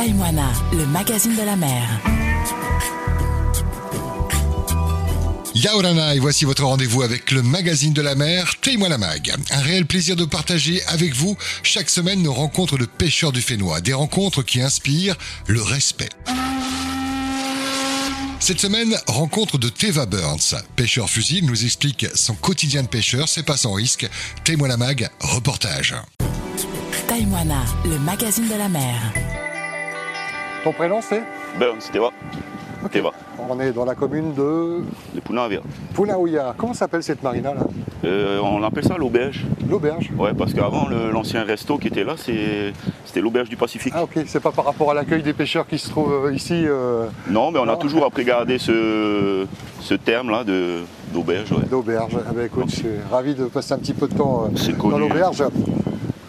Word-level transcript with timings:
Taïwana, 0.00 0.50
le 0.72 0.86
magazine 0.86 1.36
de 1.36 1.42
la 1.42 1.56
mer. 1.56 1.86
Yaorana, 5.54 6.14
et 6.14 6.18
voici 6.18 6.46
votre 6.46 6.64
rendez-vous 6.64 7.02
avec 7.02 7.30
le 7.30 7.42
magazine 7.42 7.92
de 7.92 8.00
la 8.00 8.14
mer, 8.14 8.54
Témoin 8.62 8.88
la 8.88 8.96
Mag. 8.96 9.30
Un 9.50 9.60
réel 9.60 9.84
plaisir 9.84 10.16
de 10.16 10.24
partager 10.24 10.82
avec 10.86 11.14
vous 11.14 11.36
chaque 11.62 11.90
semaine 11.90 12.22
nos 12.22 12.32
rencontres 12.32 12.78
de 12.78 12.86
pêcheurs 12.86 13.30
du 13.30 13.42
Fénois, 13.42 13.82
des 13.82 13.92
rencontres 13.92 14.42
qui 14.42 14.62
inspirent 14.62 15.18
le 15.46 15.60
respect. 15.60 16.08
Cette 18.38 18.60
semaine, 18.60 18.96
rencontre 19.06 19.58
de 19.58 19.68
Teva 19.68 20.06
Burns. 20.06 20.56
Pêcheur 20.76 21.10
fusil 21.10 21.42
nous 21.42 21.66
explique 21.66 22.06
son 22.14 22.32
quotidien 22.32 22.84
de 22.84 22.88
pêcheur, 22.88 23.28
c'est 23.28 23.42
pas 23.42 23.58
sans 23.58 23.74
risque. 23.74 24.08
Témoin 24.44 24.68
la 24.68 24.78
Mag, 24.78 25.10
reportage. 25.20 25.94
Taïwana, 27.06 27.64
le 27.84 27.98
magazine 27.98 28.48
de 28.48 28.54
la 28.54 28.70
mer. 28.70 29.29
Ton 30.64 30.72
prénom 30.72 31.00
c'est 31.00 31.22
Burns, 31.58 31.78
Teva. 31.92 32.10
Teva. 32.90 33.10
On 33.48 33.60
est 33.60 33.72
dans 33.72 33.84
la 33.84 33.94
commune 33.94 34.32
de 34.34 34.82
De. 35.14 35.20
Punaouia. 35.94 36.54
Comment 36.56 36.72
s'appelle 36.74 37.02
cette 37.02 37.22
marina 37.22 37.52
là 37.54 37.60
Euh, 38.04 38.40
on 38.42 38.62
appelle 38.62 38.84
ça 38.84 38.96
l'auberge. 38.96 39.44
L'auberge 39.68 40.10
Ouais, 40.16 40.32
parce 40.32 40.54
qu'avant, 40.54 40.88
l'ancien 40.88 41.44
resto 41.44 41.76
qui 41.76 41.88
était 41.88 42.04
là, 42.04 42.14
c'est- 42.16 42.72
c'était 43.04 43.20
l'auberge 43.20 43.50
du 43.50 43.56
Pacifique. 43.56 43.92
Ah 43.94 44.04
ok, 44.04 44.20
c'est 44.26 44.40
pas 44.40 44.50
par 44.52 44.64
rapport 44.64 44.90
à 44.90 44.94
l'accueil 44.94 45.22
des 45.22 45.34
pêcheurs 45.34 45.66
qui 45.66 45.78
se 45.78 45.90
trouvent 45.90 46.26
euh, 46.26 46.32
ici. 46.32 46.64
euh, 46.66 47.06
Non, 47.28 47.50
mais 47.50 47.58
on 47.58 47.68
a 47.68 47.76
toujours 47.76 48.06
après 48.06 48.24
gardé 48.24 48.56
ce, 48.58 49.46
ce 49.80 49.94
terme-là 49.94 50.44
de- 50.44 50.80
d'auberge. 51.12 51.52
Ouais. 51.52 51.64
d'auberge. 51.70 52.16
Eh 52.30 52.34
ben, 52.34 52.46
écoute, 52.46 52.70
je 52.70 52.76
suis 52.76 52.88
ravi 53.10 53.34
de 53.34 53.44
passer 53.44 53.74
un 53.74 53.78
petit 53.78 53.92
peu 53.94 54.08
de 54.08 54.14
temps 54.14 54.44
euh, 54.46 54.56
C'est 54.56 54.76
dans 54.78 54.98
l'auberge. 54.98 55.44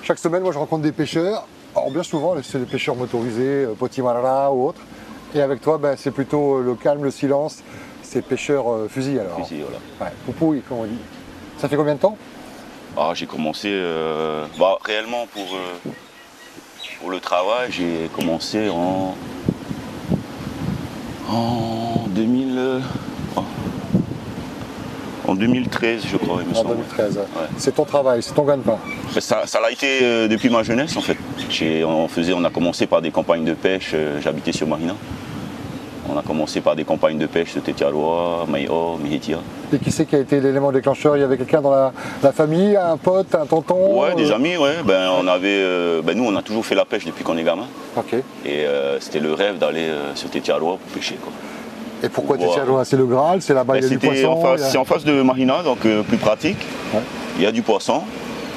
Chaque 0.03 0.19
semaine, 0.19 0.43
moi 0.43 0.51
je 0.51 0.57
rencontre 0.57 0.81
des 0.83 0.91
pêcheurs. 0.91 1.47
Alors 1.75 1.89
bien 1.91 2.03
souvent, 2.03 2.35
c'est 2.43 2.59
des 2.59 2.65
pêcheurs 2.65 2.95
motorisés, 2.95 3.65
euh, 3.65 3.73
Potimarara 3.77 4.51
ou 4.51 4.67
autres. 4.67 4.81
Et 5.33 5.41
avec 5.41 5.61
toi, 5.61 5.77
ben, 5.77 5.95
c'est 5.97 6.11
plutôt 6.11 6.57
euh, 6.57 6.63
le 6.63 6.75
calme, 6.75 7.03
le 7.03 7.11
silence. 7.11 7.63
C'est 8.03 8.21
pêcheurs 8.21 8.69
euh, 8.71 8.87
fusil 8.89 9.19
alors. 9.19 9.39
Ici, 9.39 9.61
voilà. 9.61 9.77
Ouais, 10.01 10.17
poupouille, 10.25 10.61
comme 10.67 10.79
on 10.79 10.83
dit. 10.85 10.97
Ça 11.57 11.69
fait 11.69 11.77
combien 11.77 11.95
de 11.95 11.99
temps? 11.99 12.17
Ah, 12.97 13.11
j'ai 13.13 13.25
commencé 13.25 13.69
euh, 13.71 14.45
bah, 14.59 14.77
réellement 14.83 15.25
pour, 15.27 15.43
euh, 15.55 15.91
pour 16.99 17.09
le 17.09 17.21
travail, 17.21 17.71
j'ai 17.71 18.09
commencé 18.13 18.67
en, 18.69 19.15
en 21.29 22.05
2000, 22.09 22.57
euh, 22.57 22.79
oh, 22.81 23.10
en 25.31 25.35
2013, 25.35 26.03
je 26.11 26.17
crois, 26.17 26.39
il 26.41 26.47
me 26.47 26.51
En 26.51 26.61
semble. 26.61 26.75
2013. 26.75 27.19
C'est 27.57 27.75
ton 27.75 27.85
travail, 27.85 28.21
c'est 28.21 28.33
ton 28.33 28.43
gagne-pain. 28.43 28.77
Ça, 29.19 29.45
ça 29.45 29.61
l'a 29.61 29.71
été 29.71 29.99
euh, 30.03 30.27
depuis 30.27 30.49
ma 30.49 30.63
jeunesse 30.63 30.95
en 30.97 31.01
fait. 31.01 31.17
On, 31.85 32.07
faisait, 32.07 32.33
on 32.33 32.43
a 32.43 32.49
commencé 32.49 32.85
par 32.85 33.01
des 33.01 33.11
campagnes 33.11 33.45
de 33.45 33.53
pêche, 33.53 33.91
euh, 33.93 34.19
j'habitais 34.21 34.51
sur 34.51 34.67
Marina. 34.67 34.93
On 36.13 36.17
a 36.17 36.21
commencé 36.23 36.59
par 36.59 36.75
des 36.75 36.83
campagnes 36.83 37.17
de 37.17 37.27
pêche 37.27 37.53
de 37.53 37.61
Tetialoa, 37.61 38.45
Maïo, 38.47 38.97
Mihitia. 39.01 39.37
Et 39.71 39.77
qui 39.77 39.91
c'est 39.91 40.05
qui 40.05 40.15
a 40.17 40.19
été 40.19 40.41
l'élément 40.41 40.71
déclencheur? 40.71 41.15
Il 41.15 41.21
y 41.21 41.23
avait 41.23 41.37
quelqu'un 41.37 41.61
dans 41.61 41.71
la, 41.71 41.93
la 42.21 42.31
famille, 42.33 42.75
un 42.75 42.97
pote, 42.97 43.33
un 43.35 43.45
tonton? 43.45 44.01
Ouais, 44.01 44.13
des 44.15 44.31
euh, 44.31 44.35
amis, 44.35 44.57
ouais. 44.57 44.77
Ben, 44.83 45.09
on 45.17 45.27
avait, 45.27 46.01
ben, 46.01 46.17
nous, 46.17 46.25
on 46.25 46.35
a 46.35 46.41
toujours 46.41 46.65
fait 46.65 46.75
la 46.75 46.83
pêche 46.83 47.05
depuis 47.05 47.23
qu'on 47.23 47.37
est 47.37 47.43
gamin. 47.43 47.67
Ok. 47.95 48.15
Et 48.45 48.65
c'était 48.99 49.19
le 49.19 49.33
rêve 49.33 49.57
d'aller 49.59 49.87
sur 50.15 50.29
Tetialoa 50.29 50.71
pour 50.71 50.79
pêcher. 50.93 51.15
Quoi. 51.21 51.31
Et 52.03 52.09
pourquoi 52.09 52.37
Ouais. 52.37 52.47
Tetialoa 52.47 52.83
C'est 52.85 52.97
le 52.97 53.05
Graal, 53.05 53.41
c'est 53.41 53.53
là-bas, 53.53 53.73
Ben, 53.73 53.79
il 53.79 53.83
y 53.83 53.85
a 53.85 53.89
du 53.89 53.99
poisson 53.99 54.27
en 54.27 54.41
face, 54.41 54.59
il 54.59 54.63
y 54.63 54.65
a- 54.65 54.69
C'est 54.69 54.77
en 54.77 54.85
face 54.85 55.03
de 55.03 55.21
Marina, 55.21 55.61
donc 55.63 55.85
euh, 55.85 56.01
plus 56.03 56.17
pratique. 56.17 56.57
Ouais. 56.93 56.99
Il 57.37 57.43
y 57.43 57.45
a 57.45 57.51
du 57.51 57.61
poisson. 57.61 58.01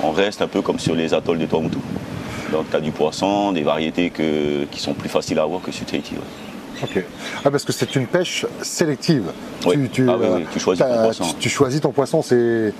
On 0.02 0.10
reste 0.12 0.42
un 0.42 0.48
peu 0.48 0.60
comme 0.62 0.78
sur 0.78 0.94
les 0.94 1.14
atolls 1.14 1.38
de 1.38 1.46
Tuamotu. 1.46 1.78
Donc 2.52 2.66
tu 2.70 2.76
as 2.76 2.80
du 2.80 2.90
poisson, 2.90 3.52
des 3.52 3.62
variétés 3.62 4.10
que- 4.10 4.64
qui 4.70 4.80
sont 4.80 4.94
plus 4.94 5.08
faciles 5.08 5.38
à 5.38 5.42
avoir 5.42 5.60
que 5.62 5.72
sur 5.72 5.84
Tahiti. 5.86 6.14
ouais. 6.14 6.20
Ok. 6.84 7.02
Ah, 7.44 7.50
parce 7.50 7.64
que 7.64 7.72
c'est 7.72 7.96
une 7.96 8.06
pêche 8.06 8.46
sélective. 8.62 9.24
Oui. 9.66 9.74
Ah 10.08 10.16
oui, 10.20 10.26
oui, 10.36 10.44
tu 10.52 10.60
choisis 10.60 10.84
ton 10.84 11.02
poisson. 11.02 11.24
Tu, 11.24 11.34
tu 11.40 11.48
choisis 11.48 11.80
ton 11.80 11.90
poisson, 11.92 12.22
c'est 12.22 12.72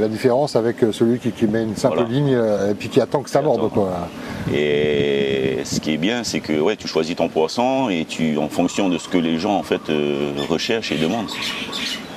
la 0.00 0.08
différence 0.08 0.56
avec 0.56 0.82
euh, 0.82 0.92
celui 0.92 1.18
qui, 1.18 1.30
qui 1.32 1.46
met 1.46 1.62
une 1.62 1.76
simple 1.76 1.96
Voilà. 1.98 2.10
ligne 2.10 2.34
euh, 2.34 2.70
et 2.72 2.74
puis 2.74 2.88
qui 2.88 3.00
attend 3.00 3.22
que 3.22 3.30
ça 3.30 3.40
morde. 3.42 3.70
Quoi. 3.70 3.90
Et 4.52 5.58
ce 5.64 5.80
qui 5.80 5.94
est 5.94 5.96
bien, 5.98 6.24
c'est 6.24 6.40
que 6.40 6.58
ouais, 6.60 6.76
tu 6.76 6.88
choisis 6.88 7.16
ton 7.16 7.28
poisson 7.28 7.88
et 7.88 8.04
tu, 8.04 8.36
en 8.38 8.48
fonction 8.48 8.88
de 8.88 8.98
ce 8.98 9.08
que 9.08 9.18
les 9.18 9.38
gens 9.38 9.54
en 9.54 9.62
fait 9.62 9.88
euh, 9.90 10.32
recherchent 10.48 10.92
et 10.92 10.98
demandent. 10.98 11.30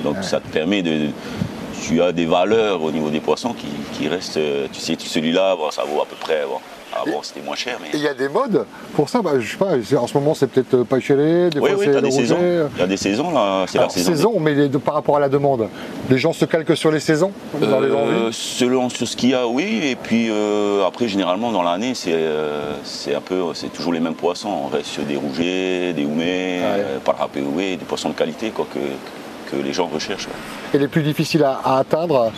Donc 0.02 0.16
ça 0.22 0.40
te 0.40 0.48
permet 0.48 0.82
de, 0.82 1.08
tu 1.82 2.02
as 2.02 2.12
des 2.12 2.26
valeurs 2.26 2.82
au 2.82 2.90
niveau 2.90 3.10
des 3.10 3.20
poissons 3.20 3.54
qui, 3.54 3.68
qui 3.92 4.08
restent. 4.08 4.38
Tu 4.72 4.80
sais, 4.80 4.96
celui-là, 4.98 5.56
bon, 5.56 5.70
ça 5.70 5.82
vaut 5.84 6.02
à 6.02 6.06
peu 6.06 6.16
près. 6.18 6.42
Bon, 6.48 6.58
avant 7.06 7.22
c'était 7.22 7.40
moins 7.44 7.56
cher, 7.56 7.78
mais. 7.80 7.88
Il 7.94 8.00
y 8.00 8.08
a 8.08 8.14
des 8.14 8.28
modes 8.28 8.64
pour 8.94 9.08
ça, 9.08 9.20
bah, 9.22 9.32
je 9.38 9.50
sais 9.50 9.56
pas, 9.56 9.72
en 10.00 10.06
ce 10.06 10.14
moment 10.16 10.34
c'est 10.34 10.46
peut-être 10.46 10.74
euh, 10.74 10.84
pas 10.84 11.00
chelé, 11.00 11.50
des 11.50 11.58
Oui, 11.60 11.70
fois 11.70 11.78
oui, 11.78 11.88
c'est 11.92 12.00
des 12.02 12.10
saisons. 12.10 12.38
Il 12.76 12.80
y 12.80 12.82
a 12.82 12.86
des 12.86 12.96
saisons 12.96 13.30
là, 13.30 13.64
c'est 13.66 13.78
la 13.78 13.88
saison. 13.88 14.10
saison, 14.10 14.32
mais 14.40 14.54
les- 14.54 14.68
de- 14.68 14.78
par 14.78 14.94
rapport 14.94 15.16
à 15.16 15.20
la 15.20 15.28
demande, 15.28 15.68
les 16.10 16.18
gens 16.18 16.32
se 16.32 16.44
calquent 16.44 16.76
sur 16.76 16.90
les 16.90 17.00
saisons 17.00 17.32
dans 17.60 17.80
les 17.80 17.88
Euh, 17.88 18.26
envies 18.26 18.32
selon 18.32 18.88
sur 18.88 19.06
ce 19.06 19.16
qu'il 19.16 19.30
y 19.30 19.34
a, 19.34 19.46
oui. 19.46 19.80
Et 19.84 19.96
puis 19.96 20.28
euh, 20.30 20.84
après, 20.86 21.08
généralement 21.08 21.52
dans 21.52 21.62
l'année, 21.62 21.94
c'est 21.94 22.14
c'est 22.84 23.14
un 23.14 23.20
peu, 23.20 23.42
c'est 23.54 23.72
toujours 23.72 23.92
les 23.92 24.00
mêmes 24.00 24.14
poissons. 24.14 24.48
On 24.64 24.68
reste 24.68 24.86
sur 24.86 25.02
des 25.04 25.16
rougets, 25.16 25.92
des 25.92 26.04
houmets, 26.04 26.60
Ah 26.62 27.26
des 27.36 27.76
poissons 27.86 28.08
de 28.10 28.14
qualité 28.14 28.50
quoi, 28.50 28.66
que, 28.72 28.78
que 29.50 29.56
les 29.56 29.72
gens 29.72 29.86
recherchent. 29.86 30.26
ouais. 30.26 30.32
Et 30.74 30.78
les 30.78 30.88
plus 30.88 31.02
difficiles 31.02 31.44
à, 31.44 31.60
à 31.64 31.78
atteindre, 31.78 32.32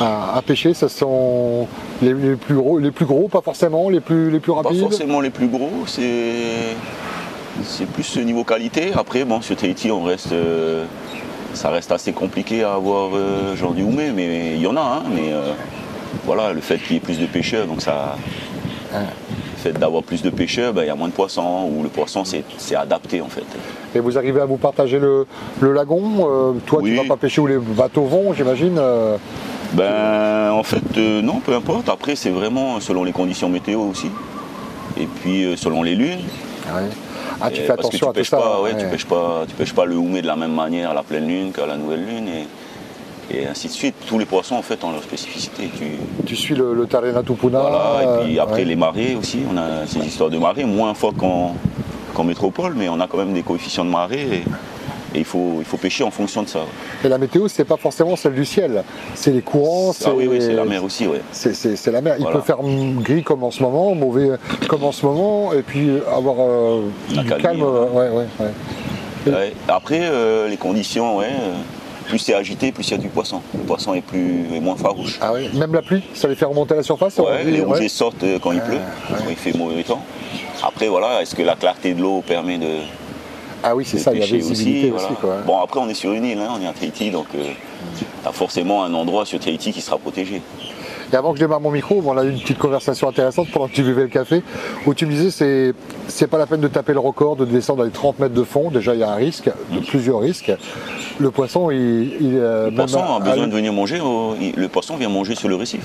à, 0.00 0.36
à 0.36 0.42
pêcher, 0.42 0.74
ce 0.74 0.88
sont 0.88 1.66
les, 2.02 2.12
les 2.14 2.36
plus 2.36 2.54
gros, 2.54 2.78
les 2.78 2.90
plus 2.90 3.04
gros, 3.06 3.28
pas 3.28 3.40
forcément, 3.42 3.88
les 3.90 4.00
plus, 4.00 4.30
les 4.30 4.40
plus 4.40 4.52
Pas 4.52 4.62
rapides. 4.62 4.80
forcément 4.80 5.20
les 5.20 5.30
plus 5.30 5.48
gros, 5.48 5.70
c'est 5.86 6.74
c'est 7.62 7.86
plus 7.86 8.16
au 8.16 8.22
niveau 8.22 8.42
qualité. 8.42 8.92
Après, 8.96 9.24
bon, 9.24 9.40
sur 9.40 9.54
Tahiti, 9.56 9.90
on 9.90 10.02
reste, 10.02 10.32
euh, 10.32 10.84
ça 11.52 11.70
reste 11.70 11.92
assez 11.92 12.12
compliqué 12.12 12.64
à 12.64 12.74
avoir 12.74 13.10
euh, 13.14 13.54
genre 13.54 13.72
du 13.74 13.82
houmé, 13.84 14.10
mais 14.10 14.54
il 14.56 14.60
y 14.60 14.66
en 14.66 14.76
a, 14.76 14.80
hein, 14.80 15.02
mais 15.14 15.32
euh, 15.32 15.52
voilà, 16.24 16.52
le 16.52 16.60
fait 16.60 16.78
qu'il 16.78 16.94
y 16.94 16.96
ait 16.96 17.00
plus 17.00 17.18
de 17.20 17.26
pêcheurs, 17.26 17.66
donc 17.66 17.80
ça. 17.80 18.16
Le 18.92 18.98
fait 19.64 19.72
d'avoir 19.78 20.02
plus 20.02 20.22
de 20.22 20.30
pêcheurs, 20.30 20.72
ben, 20.74 20.82
il 20.82 20.88
y 20.88 20.90
a 20.90 20.94
moins 20.94 21.08
de 21.08 21.12
poissons, 21.12 21.70
ou 21.74 21.82
le 21.82 21.88
poisson 21.88 22.22
c'est 22.24 22.76
adapté 22.76 23.20
en 23.22 23.28
fait. 23.28 23.44
Et 23.94 24.00
vous 24.00 24.18
arrivez 24.18 24.40
à 24.40 24.44
vous 24.44 24.56
partager 24.58 24.98
le, 24.98 25.26
le 25.60 25.72
lagon 25.72 26.02
euh, 26.18 26.52
Toi, 26.66 26.80
tu 26.82 26.90
Oui. 26.90 26.96
vas 26.96 27.04
pas 27.04 27.16
pêcher 27.16 27.40
où 27.40 27.46
les 27.46 27.58
bateaux 27.58 28.04
vont, 28.04 28.34
j'imagine 28.34 28.76
euh, 28.78 29.16
Ben 29.72 30.52
en 30.52 30.62
fait 30.62 30.82
euh, 30.98 31.22
non, 31.22 31.40
peu 31.44 31.54
importe. 31.54 31.88
Après 31.88 32.14
c'est 32.14 32.30
vraiment 32.30 32.78
selon 32.80 33.04
les 33.04 33.12
conditions 33.12 33.48
météo 33.48 33.80
aussi. 33.80 34.10
Et 34.98 35.06
puis 35.06 35.54
selon 35.56 35.82
les 35.82 35.94
lunes. 35.94 36.20
Ah, 37.40 37.50
tu 37.50 37.60
Et 37.60 37.62
fais 37.62 37.74
parce 37.74 37.88
que 37.88 37.96
attention 37.96 37.98
tu 37.98 38.04
à 38.04 38.08
tout 38.08 38.14
pêches 38.14 38.30
ça. 38.30 38.36
Pas, 38.36 38.60
ouais, 38.60 38.72
ouais. 38.74 38.78
Tu 38.80 38.86
pêches 38.86 39.06
pas, 39.06 39.44
tu 39.48 39.54
pêches 39.54 39.72
pas 39.74 39.84
le 39.86 39.96
houmé 39.96 40.22
de 40.22 40.26
la 40.26 40.36
même 40.36 40.54
manière 40.54 40.90
à 40.90 40.94
la 40.94 41.02
pleine 41.02 41.26
lune 41.26 41.52
qu'à 41.52 41.66
la 41.66 41.76
nouvelle 41.76 42.04
lune 42.04 42.28
et, 42.28 42.46
et 43.30 43.46
ainsi 43.46 43.68
de 43.68 43.72
suite. 43.72 43.94
Tous 44.06 44.18
les 44.18 44.24
poissons 44.26 44.56
en 44.56 44.62
fait 44.62 44.82
ont 44.84 44.92
leur 44.92 45.02
spécificité. 45.02 45.70
Tu, 45.76 45.84
Tu 46.26 46.36
suis 46.36 46.54
le, 46.54 46.74
le 46.74 46.86
Tarena 46.86 47.22
Tupuna. 47.22 47.60
voilà, 47.60 48.00
et 48.20 48.24
puis 48.24 48.38
euh, 48.38 48.42
après 48.42 48.58
ouais. 48.58 48.64
les 48.64 48.76
marées 48.76 49.14
aussi, 49.14 49.40
on 49.52 49.56
a 49.56 49.86
ces 49.86 50.00
histoires 50.00 50.30
de 50.30 50.38
marées, 50.38 50.64
moins 50.64 50.94
fort 50.94 51.14
qu'en 51.14 52.24
métropole, 52.24 52.74
mais 52.76 52.88
on 52.88 53.00
a 53.00 53.06
quand 53.06 53.18
même 53.18 53.32
des 53.32 53.42
coefficients 53.42 53.84
de 53.84 53.90
marée 53.90 54.22
et, 54.32 54.44
et 55.16 55.18
il, 55.20 55.24
faut, 55.24 55.56
il 55.60 55.64
faut 55.64 55.76
pêcher 55.76 56.02
en 56.04 56.10
fonction 56.10 56.42
de 56.42 56.48
ça. 56.48 56.60
Et 57.04 57.08
la 57.08 57.18
météo, 57.18 57.46
c'est 57.48 57.64
pas 57.64 57.76
forcément 57.76 58.16
celle 58.16 58.34
du 58.34 58.44
ciel. 58.44 58.82
C'est 59.14 59.30
les 59.30 59.42
courants, 59.42 59.92
Ah 60.04 60.10
oui, 60.14 60.26
oui, 60.28 60.38
c'est 60.40 60.52
la 60.54 60.64
mer 60.64 60.82
aussi, 60.82 61.06
ouais. 61.06 61.20
C'est, 61.32 61.86
la 61.92 62.00
mer. 62.00 62.16
Il 62.18 62.22
Voilà. 62.22 62.38
peut 62.38 62.44
faire 62.44 62.58
gris 63.00 63.22
comme 63.22 63.44
en 63.44 63.50
ce 63.52 63.62
moment, 63.62 63.94
mauvais 63.94 64.30
comme 64.68 64.82
en 64.84 64.90
ce 64.92 65.06
moment, 65.06 65.52
et 65.52 65.62
puis 65.62 65.90
avoir 66.12 66.36
euh, 66.40 66.82
du 67.10 67.24
calme. 67.26 67.62
ouais. 67.62 68.08
ouais, 68.10 68.26
ouais. 69.30 69.52
Après, 69.68 70.00
euh, 70.02 70.48
les 70.48 70.56
conditions, 70.56 71.16
ouais, 71.18 71.26
euh, 71.30 71.52
plus 72.04 72.18
c'est 72.18 72.34
agité, 72.34 72.72
plus 72.72 72.86
il 72.88 72.90
y 72.92 72.94
a 72.94 72.98
du 72.98 73.08
poisson. 73.08 73.40
Le 73.56 73.62
poisson 73.64 73.94
est, 73.94 74.00
plus, 74.00 74.46
est 74.54 74.60
moins 74.60 74.76
farouche. 74.76 75.18
Ah 75.20 75.32
oui, 75.34 75.48
même 75.54 75.74
la 75.74 75.82
pluie, 75.82 76.02
ça 76.14 76.28
les 76.28 76.34
fait 76.34 76.44
remonter 76.44 76.74
à 76.74 76.78
la 76.78 76.82
surface 76.82 77.18
Ouais, 77.18 77.44
dit, 77.44 77.50
les 77.52 77.60
ouais. 77.60 77.64
rougets 77.64 77.88
sortent 77.88 78.22
euh, 78.22 78.38
quand 78.40 78.52
il 78.52 78.60
pleut, 78.60 78.74
ouais. 78.76 79.16
quand 79.18 79.24
il 79.30 79.36
fait 79.36 79.56
mauvais 79.56 79.82
temps. 79.82 80.02
Après, 80.62 80.88
voilà, 80.88 81.20
est-ce 81.22 81.34
que 81.34 81.42
la 81.42 81.56
clarté 81.56 81.94
de 81.94 82.00
l'eau 82.00 82.22
permet 82.26 82.58
de, 82.58 82.78
Ah 83.62 83.74
oui, 83.74 83.84
c'est 83.84 83.98
ça, 83.98 84.12
il 84.14 84.18
y 84.20 84.22
a 84.42 84.44
aussi. 84.50 84.88
voilà. 84.90 85.08
quoi. 85.20 85.36
Bon, 85.46 85.58
après, 85.60 85.80
on 85.80 85.88
est 85.88 85.94
sur 85.94 86.12
une 86.12 86.24
île, 86.24 86.38
hein, 86.38 86.48
on 86.58 86.62
est 86.62 86.66
à 86.66 86.72
Tahiti, 86.72 87.10
donc 87.10 87.26
il 87.34 87.40
y 87.44 87.46
a 88.26 88.32
forcément 88.32 88.84
un 88.84 88.94
endroit 88.94 89.26
sur 89.26 89.38
Tahiti 89.38 89.72
qui 89.72 89.80
sera 89.80 89.98
protégé. 89.98 90.40
Et 91.12 91.16
avant 91.16 91.32
que 91.32 91.38
je 91.38 91.44
démarre 91.44 91.60
mon 91.60 91.70
micro, 91.70 92.02
on 92.04 92.16
a 92.16 92.24
eu 92.24 92.30
une 92.30 92.40
petite 92.40 92.58
conversation 92.58 93.08
intéressante 93.08 93.48
pendant 93.52 93.68
que 93.68 93.72
tu 93.74 93.82
buvais 93.82 94.02
le 94.02 94.08
café, 94.08 94.42
où 94.86 94.94
tu 94.94 95.06
me 95.06 95.10
disais 95.12 95.30
c'est 95.30 95.74
c'est 96.08 96.26
pas 96.26 96.38
la 96.38 96.46
peine 96.46 96.60
de 96.60 96.68
taper 96.68 96.92
le 96.92 97.00
record, 97.00 97.36
de 97.36 97.44
descendre 97.44 97.82
à 97.82 97.86
les 97.86 97.92
30 97.92 98.18
mètres 98.18 98.34
de 98.34 98.42
fond. 98.44 98.70
Déjà, 98.70 98.94
il 98.94 99.00
y 99.00 99.04
a 99.04 99.10
un 99.10 99.16
risque, 99.16 99.50
de 99.72 99.80
plusieurs 99.80 100.20
risques. 100.20 100.52
Le 101.20 101.30
poisson, 101.30 101.70
il, 101.70 101.78
il, 102.20 102.38
euh, 102.38 102.70
Le 102.70 102.74
poisson 102.76 103.00
a 103.02 103.20
besoin 103.20 103.46
de 103.46 103.52
venir 103.52 103.72
manger, 103.72 104.00
au- 104.00 104.34
le 104.56 104.68
poisson 104.68 104.96
vient 104.96 105.08
manger 105.08 105.34
sur 105.34 105.48
le 105.48 105.54
récif. 105.56 105.80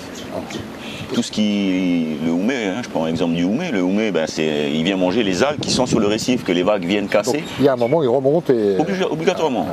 Tout 1.14 1.24
ce 1.24 1.32
qui. 1.32 2.18
Le 2.24 2.32
houmé, 2.32 2.66
hein, 2.68 2.82
je 2.84 2.90
prends 2.90 3.06
l'exemple 3.06 3.34
du 3.34 3.44
houmé, 3.44 3.72
le 3.72 3.82
houmé, 3.82 4.12
ben, 4.12 4.26
c'est, 4.28 4.72
il 4.72 4.84
vient 4.84 4.96
manger 4.98 5.24
les 5.24 5.42
algues 5.44 5.60
qui 5.60 5.72
sont 5.72 5.88
sur 5.88 6.00
le 6.00 6.06
récif, 6.08 6.44
que 6.44 6.52
les 6.52 6.62
vagues 6.64 6.86
viennent 6.86 7.06
Donc, 7.06 7.12
casser. 7.12 7.44
il 7.60 7.66
y 7.66 7.68
a 7.68 7.74
un 7.74 7.78
moment, 7.78 8.04
il 8.04 8.10
remonte 8.10 8.50
et. 8.52 8.78
Obligatoirement. 9.10 9.66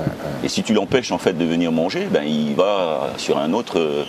Et 0.43 0.48
si 0.48 0.62
tu 0.62 0.72
l'empêches 0.72 1.12
en 1.12 1.19
fait 1.19 1.34
de 1.37 1.44
venir 1.44 1.72
manger, 1.72 2.06
ben, 2.10 2.22
il 2.26 2.54
va 2.54 3.10
sur 3.19 3.37
un 3.38 3.52
autre, 3.52 3.78
euh, 3.78 4.04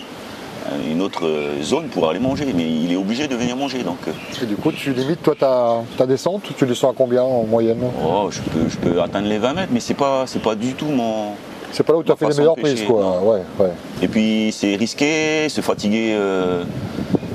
une 0.89 1.01
autre 1.01 1.25
euh, 1.25 1.61
zone 1.63 1.87
pour 1.87 2.09
aller 2.09 2.19
manger. 2.19 2.45
Mais 2.55 2.63
il 2.67 2.91
est 2.91 2.95
obligé 2.95 3.27
de 3.27 3.35
venir 3.35 3.55
manger. 3.55 3.83
Donc, 3.83 3.97
euh, 4.07 4.11
Et 4.41 4.45
du 4.45 4.55
coup, 4.55 4.71
tu 4.71 4.91
limites 4.93 5.21
toi 5.23 5.35
ta, 5.39 5.81
ta 5.97 6.05
descente, 6.05 6.43
tu 6.57 6.65
descends 6.65 6.91
à 6.91 6.93
combien 6.95 7.23
en 7.23 7.43
moyenne? 7.43 7.79
Oh, 8.05 8.29
je, 8.31 8.41
peux, 8.41 8.67
je 8.69 8.77
peux 8.77 9.01
atteindre 9.01 9.27
les 9.27 9.37
20 9.37 9.53
mètres, 9.53 9.71
mais 9.71 9.79
c'est 9.79 9.93
pas, 9.93 10.23
c'est 10.27 10.41
pas 10.41 10.55
du 10.55 10.73
tout 10.73 10.87
mon. 10.87 11.31
C'est 11.71 11.83
pas 11.83 11.93
là 11.93 11.99
où 11.99 12.03
tu 12.03 12.11
as 12.11 12.15
fait 12.15 12.29
les 12.29 12.35
meilleures 12.37 12.55
prises, 12.55 12.83
quoi. 12.83 13.21
Ouais, 13.21 13.41
ouais. 13.59 13.71
Et 14.01 14.07
puis 14.07 14.51
c'est 14.53 14.75
risqué, 14.77 15.49
se 15.49 15.59
fatiguer, 15.61 16.13
euh, 16.15 16.63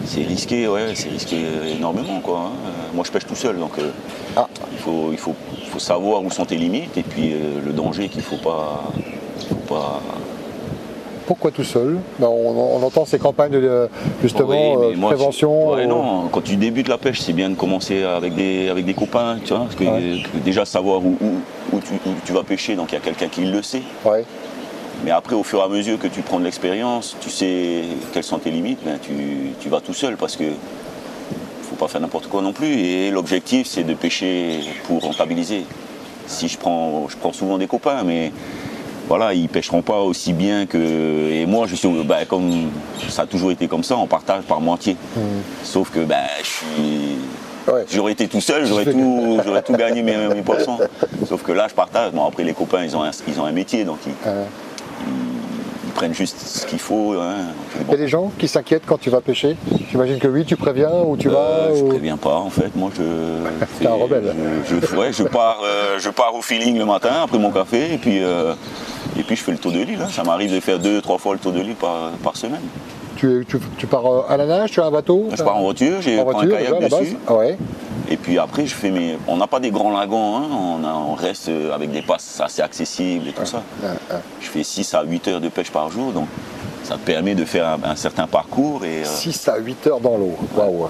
c'est 0.06 0.22
risqué, 0.22 0.66
ouais, 0.68 0.94
c'est 0.94 1.10
risqué 1.10 1.36
énormément 1.76 2.18
quoi. 2.20 2.38
hein. 2.38 2.50
Euh, 2.66 2.94
Moi 2.96 3.04
je 3.06 3.12
pêche 3.12 3.26
tout 3.26 3.34
seul, 3.34 3.58
donc 3.58 3.72
euh, 3.78 3.90
Ah. 4.34 4.48
il, 4.72 4.78
faut, 4.78 5.10
il, 5.12 5.18
faut, 5.18 5.34
savoir 5.78 6.24
où 6.24 6.30
sont 6.30 6.46
tes 6.46 6.56
limites 6.56 6.96
et 6.96 7.02
puis 7.02 7.32
euh, 7.34 7.60
le 7.64 7.72
danger 7.72 8.08
qu'il 8.08 8.22
faut 8.22 8.36
pas, 8.38 8.82
faut 9.50 9.74
pas. 9.74 10.00
Pourquoi 11.32 11.50
tout 11.50 11.64
seul 11.64 11.96
Ben, 12.18 12.26
on, 12.26 12.76
on 12.76 12.82
entend 12.82 13.06
ces 13.06 13.18
campagnes 13.18 13.52
de 13.52 13.88
justement 14.22 14.48
Oui, 14.50 14.58
euh, 14.58 14.92
tu- 14.92 15.00
prévention. 15.00 15.70
ouais, 15.72 15.84
euh, 15.84 15.86
non, 15.86 16.28
quand 16.30 16.42
tu 16.42 16.56
débutes 16.56 16.88
la 16.88 16.98
pêche, 16.98 17.20
c'est 17.22 17.32
bien 17.32 17.48
de 17.48 17.54
commencer 17.54 18.02
avec 18.02 18.34
des, 18.34 18.68
avec 18.68 18.84
des 18.84 18.92
copains, 18.92 19.38
tu 19.42 19.48
vois, 19.54 19.60
parce 19.60 19.74
que, 19.74 19.84
Ouais. 19.84 20.22
déjà 20.44 20.66
savoir 20.66 20.98
où, 21.02 21.16
où- 21.22 21.74
où 21.76 21.80
tu, 21.80 21.94
où 22.06 22.12
tu 22.26 22.32
vas 22.34 22.42
pêcher, 22.42 22.76
donc 22.76 22.92
il 22.92 22.96
y 22.96 22.98
a 22.98 23.00
quelqu'un 23.00 23.28
qui 23.28 23.46
le 23.46 23.62
sait. 23.62 23.80
Ouais. 24.04 24.26
Mais 25.06 25.10
après, 25.10 25.34
au 25.34 25.42
fur 25.42 25.60
et 25.60 25.62
à 25.62 25.68
mesure 25.68 25.98
que 25.98 26.06
tu 26.06 26.20
prends 26.20 26.38
de 26.38 26.44
l'expérience, 26.44 27.16
tu 27.18 27.30
sais 27.30 27.80
quelles 28.12 28.24
sont 28.24 28.38
tes 28.38 28.50
limites, 28.50 28.80
ben, 28.84 28.98
tu, 29.00 29.12
tu 29.58 29.70
vas 29.70 29.80
tout 29.80 29.94
seul 29.94 30.18
parce 30.18 30.36
que 30.36 30.44
faut 31.62 31.76
pas 31.76 31.88
faire 31.88 32.02
n'importe 32.02 32.26
quoi 32.26 32.42
non 32.42 32.52
plus. 32.52 32.74
Et 32.78 33.10
l'objectif, 33.10 33.66
c'est 33.68 33.84
de 33.84 33.94
pêcher 33.94 34.60
pour 34.86 35.00
rentabiliser. 35.00 35.64
Si 36.26 36.46
je 36.48 36.58
prends, 36.58 37.08
je 37.08 37.16
prends 37.16 37.32
souvent 37.32 37.56
des 37.56 37.66
copains, 37.68 38.02
mais 38.04 38.32
voilà, 39.12 39.34
ils 39.34 39.46
pêcheront 39.46 39.82
pas 39.82 40.00
aussi 40.00 40.32
bien 40.32 40.64
que. 40.64 40.78
Et 40.78 41.44
moi, 41.44 41.66
je 41.66 41.74
suis, 41.74 41.86
ben, 42.02 42.24
comme 42.26 42.70
ça 43.10 43.22
a 43.22 43.26
toujours 43.26 43.50
été 43.50 43.68
comme 43.68 43.84
ça, 43.84 43.94
on 43.98 44.06
partage 44.06 44.44
par 44.44 44.58
moitié. 44.62 44.96
Sauf 45.62 45.90
que 45.90 46.00
ben, 46.00 46.24
je 46.42 46.46
suis. 46.48 47.70
Ouais. 47.70 47.84
J'aurais 47.92 48.12
été 48.12 48.26
tout 48.26 48.40
seul, 48.40 48.64
j'aurais 48.66 48.86
tout, 48.90 49.38
j'aurais 49.44 49.60
tout 49.62 49.74
gagné 49.74 50.02
mes, 50.02 50.16
mes 50.28 50.40
poissons. 50.40 50.78
Sauf 51.28 51.42
que 51.42 51.52
là, 51.52 51.66
je 51.68 51.74
partage. 51.74 52.12
Bon, 52.12 52.24
après, 52.26 52.42
les 52.42 52.54
copains, 52.54 52.84
ils 52.84 52.96
ont 52.96 53.02
un, 53.04 53.10
ils 53.28 53.38
ont 53.38 53.44
un 53.44 53.52
métier, 53.52 53.84
donc 53.84 53.98
ils, 54.06 54.12
ils 55.86 55.92
prennent 55.92 56.14
juste 56.14 56.38
ce 56.40 56.64
qu'il 56.66 56.78
faut. 56.78 57.12
hein. 57.20 57.34
Il 57.82 57.90
y 57.90 57.94
a 57.94 57.96
des 57.98 58.08
gens 58.08 58.32
qui 58.38 58.48
s'inquiètent 58.48 58.84
quand 58.86 58.98
tu 58.98 59.10
vas 59.10 59.20
pêcher. 59.20 59.56
J'imagine 59.90 60.18
que 60.18 60.26
oui, 60.28 60.46
tu 60.46 60.56
préviens 60.56 60.90
ou 61.06 61.18
tu 61.18 61.28
vas. 61.28 61.38
Euh, 61.38 61.76
je 61.76 61.82
ou- 61.82 61.88
préviens 61.88 62.16
pas 62.16 62.36
en 62.36 62.48
fait, 62.48 62.74
moi 62.74 62.90
je. 62.96 63.02
T'es 63.78 63.86
un 63.86 63.92
rebelle. 63.94 64.34
Je, 64.68 64.86
je- 64.86 64.96
ouais, 64.96 65.12
je 65.12 65.22
pars, 65.24 65.60
euh, 65.62 65.98
je 65.98 66.08
pars 66.08 66.34
au 66.34 66.40
feeling 66.40 66.78
le 66.78 66.86
matin 66.86 67.10
après 67.24 67.38
mon 67.38 67.50
café 67.50 67.92
et 67.94 67.98
puis 67.98 68.22
euh, 68.22 68.54
et 69.18 69.22
puis 69.22 69.36
je 69.36 69.42
fais 69.42 69.52
le 69.52 69.58
tour 69.58 69.72
de 69.72 69.80
l'île. 69.80 70.00
hein. 70.02 70.08
Ça 70.10 70.22
m'arrive 70.24 70.52
de 70.54 70.60
faire 70.60 70.78
deux, 70.78 71.00
trois 71.00 71.18
fois 71.18 71.34
le 71.34 71.38
tour 71.40 71.52
de 71.52 71.60
l'île 71.60 71.74
par, 71.74 72.10
par 72.22 72.36
semaine. 72.36 72.60
Tu, 73.16 73.44
tu- 73.48 73.58
tu 73.78 73.86
pars 73.86 74.06
euh, 74.06 74.22
à 74.28 74.36
la 74.36 74.46
nage, 74.46 74.70
tu 74.72 74.80
as 74.80 74.86
un 74.86 74.90
bateau? 74.90 75.28
Je 75.32 75.42
pars 75.42 75.56
en 75.56 75.62
voiture, 75.62 76.00
j'ai 76.00 76.18
un 76.18 76.24
voiture, 76.24 76.50
kayak 76.56 76.80
déjà, 76.80 76.98
dessus. 77.00 77.16
base 77.28 77.36
Ouais. 77.38 77.58
Et 78.10 78.16
puis 78.16 78.38
après 78.38 78.66
je 78.66 78.74
fais 78.74 78.90
mes. 78.90 79.16
On 79.28 79.36
n'a 79.36 79.46
pas 79.46 79.60
des 79.60 79.70
grands 79.70 79.96
lagons, 79.96 80.36
hein. 80.36 80.46
on, 80.50 80.84
a- 80.84 80.92
on 80.94 81.14
reste 81.14 81.48
euh, 81.48 81.72
avec 81.74 81.90
des 81.92 82.02
passes 82.02 82.40
assez 82.42 82.62
accessibles 82.62 83.28
et 83.28 83.32
tout 83.32 83.44
ça. 83.46 83.62
Je 84.40 84.48
fais 84.48 84.62
6 84.64 84.94
à 84.94 85.02
8 85.04 85.28
heures 85.28 85.40
de 85.40 85.48
pêche 85.48 85.70
par 85.70 85.90
jour, 85.90 86.12
donc 86.12 86.26
ça 86.82 86.94
te 86.94 87.00
permet 87.00 87.34
de 87.34 87.44
faire 87.44 87.66
un, 87.68 87.90
un 87.90 87.96
certain 87.96 88.26
parcours 88.26 88.84
et. 88.84 89.02
euh, 89.02 89.04
6 89.04 89.48
à 89.48 89.58
8 89.58 89.86
heures 89.86 90.00
dans 90.00 90.16
l'eau. 90.16 90.36
Waouh. 90.56 90.88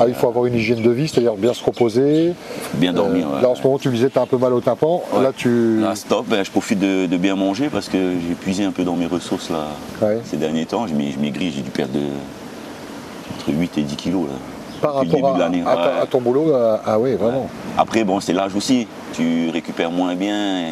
Ah, 0.00 0.04
il 0.08 0.14
faut 0.14 0.28
avoir 0.28 0.46
une 0.46 0.54
hygiène 0.54 0.82
de 0.82 0.90
vie, 0.90 1.08
c'est-à-dire 1.08 1.34
bien 1.34 1.52
se 1.54 1.64
reposer. 1.64 2.34
bien 2.74 2.92
dormir. 2.92 3.26
Euh, 3.30 3.36
ouais. 3.36 3.42
Là, 3.42 3.48
en 3.50 3.54
ce 3.54 3.62
moment, 3.62 3.78
tu 3.78 3.88
me 3.88 3.94
disais, 3.94 4.10
tu 4.10 4.18
as 4.18 4.22
un 4.22 4.26
peu 4.26 4.36
mal 4.38 4.52
au 4.52 4.60
tympan. 4.60 5.02
Ouais. 5.12 5.22
Là, 5.22 5.32
tu. 5.36 5.80
Là, 5.80 5.94
stop, 5.94 6.26
ben, 6.28 6.44
je 6.44 6.50
profite 6.50 6.78
de, 6.78 7.06
de 7.06 7.16
bien 7.16 7.34
manger 7.36 7.68
parce 7.72 7.88
que 7.88 7.96
j'ai 8.28 8.34
puisé 8.34 8.64
un 8.64 8.70
peu 8.72 8.84
dans 8.84 8.96
mes 8.96 9.06
ressources 9.06 9.50
là, 9.50 9.66
Ouais. 10.00 10.18
ces 10.24 10.36
derniers 10.36 10.66
temps. 10.66 10.86
Je 10.86 10.94
m'ai- 10.94 11.12
je 11.12 11.18
maigris, 11.18 11.52
j'ai 11.54 11.62
dû 11.62 11.70
perdre 11.70 11.92
de- 11.94 13.36
entre 13.38 13.52
8 13.58 13.78
et 13.78 13.82
10 13.82 13.96
kilos. 13.96 14.24
Là. 14.24 14.34
Par 14.80 14.94
rapport 14.94 15.10
début 15.12 15.26
à, 15.26 15.32
de 15.34 15.38
l'année. 15.40 15.62
à 15.66 15.74
ta- 15.74 15.80
Ouais. 15.80 16.00
à 16.02 16.06
ton 16.06 16.20
boulot, 16.20 16.52
euh, 16.54 16.76
ah 16.86 16.98
oui, 17.00 17.14
vraiment. 17.14 17.48
Après, 17.76 18.04
bon, 18.04 18.20
c'est 18.20 18.32
l'âge 18.32 18.54
aussi. 18.54 18.86
Tu 19.14 19.50
récupères 19.50 19.90
moins 19.90 20.14
bien. 20.14 20.66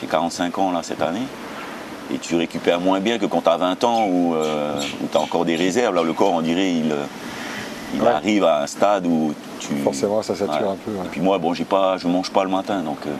J'ai 0.00 0.06
45 0.08 0.58
ans 0.58 0.72
là 0.72 0.80
cette 0.82 1.00
année. 1.02 1.20
Et 2.14 2.18
tu 2.18 2.36
récupères 2.36 2.80
moins 2.80 3.00
bien 3.00 3.18
que 3.18 3.26
quand 3.26 3.40
tu 3.42 3.48
as 3.48 3.56
20 3.56 3.82
ans 3.84 4.06
où, 4.08 4.34
tu 5.10 5.16
as 5.16 5.20
encore 5.20 5.44
des 5.44 5.56
réserves. 5.56 5.94
Là, 5.94 6.02
le 6.04 6.12
corps, 6.12 6.32
on 6.34 6.40
dirait, 6.40 6.70
il, 6.72 6.92
euh, 6.92 7.04
il 7.94 8.02
Ouais. 8.02 8.08
arrive 8.08 8.44
à 8.44 8.62
un 8.62 8.66
stade 8.66 9.06
où 9.06 9.32
tu. 9.60 9.74
Forcément, 9.84 10.22
ça 10.22 10.34
sature 10.34 10.70
un 10.70 10.76
peu. 10.84 10.90
ouais. 10.92 11.04
Et 11.06 11.08
puis 11.10 11.20
moi, 11.20 11.38
bon, 11.38 11.54
j'ai 11.54 11.64
pas, 11.64 11.96
je 11.98 12.06
mange 12.08 12.30
pas 12.30 12.44
le 12.44 12.50
matin, 12.50 12.80
donc 12.80 12.98
euh, 13.06 13.10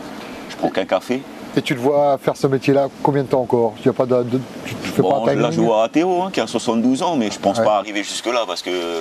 je 0.51 0.57
prends 0.57 0.69
qu'un 0.71 0.85
café. 0.85 1.23
Et 1.57 1.63
tu 1.63 1.75
te 1.75 1.81
vois 1.81 2.19
faire 2.19 2.37
ce 2.37 2.47
métier-là 2.47 2.89
combien 3.03 3.23
de 3.23 3.29
temps 3.29 3.41
encore? 3.41 3.73
Tu 3.83 3.89
as 3.89 3.93
pas 3.95 4.05
de, 4.05 4.23
de- 4.25 4.41
tu, 4.67 4.75
tu 4.75 4.89
fais 4.91 5.01
Bon, 5.03 5.25
pas 5.25 5.35
là, 5.35 5.51
je 5.51 5.61
vois 5.61 5.85
à 5.85 5.89
Théo, 5.89 6.23
hein, 6.23 6.31
qui 6.31 6.41
a 6.41 6.47
72 6.47 7.03
ans, 7.03 7.17
mais 7.17 7.31
je 7.31 7.39
pense 7.39 7.59
Ouais. 7.59 7.65
pas 7.65 7.77
arriver 7.79 8.03
jusque-là 8.03 8.45
parce 8.47 8.61
que. 8.63 9.01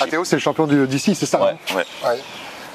Ah, 0.00 0.06
Théo, 0.06 0.24
c'est 0.24 0.36
le 0.36 0.40
champion 0.40 0.66
du- 0.66 0.86
d'ici, 0.86 1.14
c'est 1.14 1.24
ça 1.26 1.40
Ouais, 1.40 1.50
hein 1.50 1.74
ouais. 1.76 1.84
Ouais. 2.08 2.18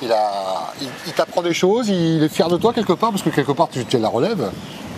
Il, 0.02 0.12
a, 0.12 0.74
il, 0.82 0.88
il 1.08 1.14
t'apprend 1.14 1.42
des 1.42 1.54
choses, 1.54 1.88
il 1.88 2.24
est 2.24 2.30
fier 2.30 2.48
de 2.50 2.58
toi 2.58 2.74
quelque 2.74 2.94
part, 2.94 3.12
parce 3.12 3.22
que 3.22 3.30
quelque 3.30 3.52
part, 3.54 3.70
tu, 3.70 3.86
tu 3.86 3.98
la 3.98 4.10
relèves. 4.10 4.52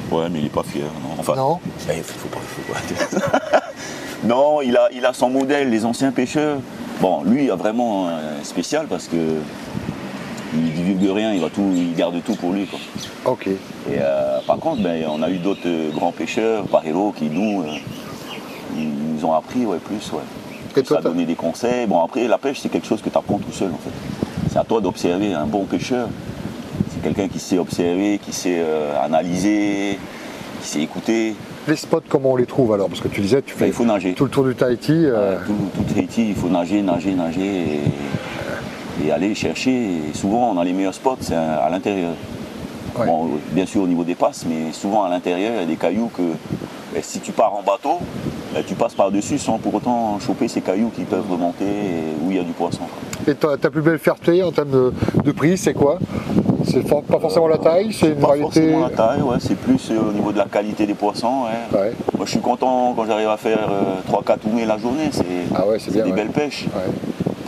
Ouais, 0.09 0.27
mais 0.31 0.39
il 0.39 0.45
est 0.45 0.49
pas 0.49 0.63
fier. 0.63 0.85
Non, 1.03 1.15
enfin, 1.19 1.35
Non 1.35 1.59
ben, 1.85 1.95
il 1.97 2.03
faut, 2.03 2.17
faut 2.17 2.29
pas. 2.29 2.39
faut 2.39 3.19
pas- 3.19 3.59
non, 4.23 4.61
il 4.61 4.75
a, 4.77 4.87
il 4.93 5.05
a 5.05 5.13
son 5.13 5.29
modèle, 5.29 5.69
les 5.69 5.85
anciens 5.85 6.11
pêcheurs. 6.11 6.57
Bon, 7.01 7.23
lui, 7.23 7.45
il 7.45 7.51
a 7.51 7.55
vraiment 7.55 8.07
un 8.09 8.43
spécial 8.43 8.87
parce 8.87 9.07
que. 9.07 9.17
Il 10.53 10.71
divulgue 10.73 11.11
rien, 11.13 11.33
il, 11.33 11.41
va 11.41 11.49
tout, 11.49 11.73
il 11.75 11.93
garde 11.93 12.15
tout 12.23 12.35
pour 12.35 12.53
lui. 12.53 12.65
Quoi. 12.67 12.79
Ok. 13.25 13.47
Et 13.47 13.57
euh, 13.99 14.39
par 14.47 14.57
contre, 14.57 14.81
ben, 14.81 15.03
on 15.09 15.21
a 15.21 15.29
eu 15.29 15.37
d'autres 15.39 15.59
euh, 15.67 15.91
grands 15.91 16.13
pêcheurs, 16.13 16.63
Parello, 16.67 17.11
qui 17.11 17.25
nous, 17.25 17.63
euh, 17.63 17.75
ils 18.77 18.87
nous 18.89 19.25
ont 19.25 19.33
appris 19.33 19.65
ouais, 19.65 19.77
plus. 19.77 20.09
Ouais. 20.13 20.21
Et 20.69 20.73
Plus 20.73 20.83
toi, 20.83 20.99
à 20.99 21.01
t'as- 21.01 21.09
donner 21.09 21.25
des 21.25 21.35
conseils. 21.35 21.85
Bon, 21.85 22.01
après, 22.01 22.29
la 22.29 22.37
pêche, 22.37 22.59
c'est 22.61 22.69
quelque 22.69 22.87
chose 22.87 23.01
que 23.01 23.09
tu 23.09 23.17
apprends 23.17 23.39
tout 23.39 23.51
seul, 23.51 23.71
en 23.73 23.77
fait. 23.77 23.91
C'est 24.49 24.57
à 24.57 24.63
toi 24.63 24.79
d'observer 24.79 25.33
un 25.33 25.45
bon 25.47 25.65
pêcheur. 25.65 26.07
C'est 26.91 27.03
quelqu'un 27.03 27.27
qui 27.27 27.39
sait 27.39 27.57
observer, 27.57 28.17
qui 28.23 28.31
sait 28.31 28.59
euh, 28.59 28.93
analyser, 29.03 29.99
qui 30.61 30.67
sait 30.67 30.81
écouter. 30.81 31.35
Les 31.67 31.75
spots, 31.75 32.01
comment 32.07 32.31
on 32.31 32.35
les 32.37 32.45
trouve 32.45 32.73
alors 32.73 32.87
Parce 32.87 33.01
que 33.01 33.07
tu 33.09 33.21
disais, 33.21 33.41
tu 33.41 33.53
Ben, 33.53 33.59
fais 33.59 33.67
il 33.67 33.73
faut 33.73 33.83
nager. 33.85 34.13
tout 34.13 34.23
le 34.23 34.29
tour 34.29 34.45
du 34.45 34.55
Tahiti. 34.55 34.93
euh, 34.93 35.37
Tout, 35.45 35.53
tout 35.75 35.93
Tahiti, 35.93 36.29
il 36.29 36.35
faut 36.35 36.47
nager, 36.47 36.81
nager, 36.81 37.13
nager 37.13 37.81
et, 39.01 39.05
et 39.07 39.11
aller 39.11 39.35
chercher. 39.35 39.71
Et 39.71 40.13
souvent, 40.13 40.51
on 40.51 40.57
a 40.59 40.63
les 40.63 40.71
meilleurs 40.73 40.93
spots, 40.93 41.17
c'est 41.21 41.35
à, 41.35 41.67
l'intérieur. 41.69 42.13
Ouais. 42.97 43.05
Bon, 43.05 43.29
bien 43.51 43.65
sûr 43.65 43.81
au 43.83 43.87
niveau 43.87 44.03
des 44.05 44.15
passes, 44.15 44.45
mais 44.47 44.71
souvent 44.71 45.03
à 45.03 45.09
l'intérieur, 45.09 45.51
il 45.55 45.59
y 45.59 45.63
a 45.63 45.65
des 45.65 45.75
cailloux 45.75 46.09
que 46.15 46.21
ben, 46.93 47.01
si 47.03 47.19
tu 47.19 47.31
pars 47.33 47.53
en 47.53 47.61
bateau, 47.61 47.99
ben, 48.53 48.63
tu 48.65 48.73
passes 48.73 48.95
par-dessus 48.95 49.37
sans 49.37 49.57
pour 49.59 49.75
autant 49.75 50.17
choper 50.19 50.47
ces 50.47 50.61
cailloux 50.61 50.89
qui 50.95 51.03
peuvent 51.03 51.29
remonter 51.29 51.65
et 51.65 52.25
où 52.25 52.31
il 52.31 52.37
y 52.37 52.39
a 52.39 52.43
du 52.43 52.53
poisson. 52.53 52.83
Et 53.27 53.35
ta, 53.35 53.57
ta 53.57 53.69
plus 53.69 53.81
belle 53.81 53.99
play 53.99 54.41
en 54.41 54.51
termes 54.53 54.71
de, 54.71 54.93
de 55.23 55.31
prix, 55.33 55.57
c'est 55.57 55.73
quoi? 55.73 55.99
C'est 56.69 56.87
for- 56.87 57.01
pas 57.03 57.19
forcément 57.19 57.47
la 57.47 57.57
taille, 57.57 57.93
c'est 57.93 58.07
une 58.09 58.15
Pas 58.15 58.27
variété. 58.27 58.43
forcément 58.45 58.79
la 58.81 58.89
taille, 58.89 59.21
ouais, 59.21 59.37
c'est 59.39 59.55
plus 59.55 59.89
euh, 59.91 60.09
au 60.09 60.11
niveau 60.11 60.31
de 60.31 60.37
la 60.37 60.45
qualité 60.45 60.85
des 60.85 60.93
poissons. 60.93 61.43
ouais. 61.73 61.79
Ouais. 61.79 61.93
Moi 62.15 62.25
je 62.25 62.31
suis 62.31 62.39
content 62.41 62.93
quand 62.95 63.05
j'arrive 63.05 63.29
à 63.29 63.37
faire 63.37 63.69
3-4 64.11 64.37
oumets 64.51 64.65
la 64.65 64.77
journée, 64.77 65.09
c'est 65.11 65.23
Ah 65.55 65.63
bien, 65.91 66.03
des 66.05 66.11
belles 66.11 66.29
pêches. 66.31 66.65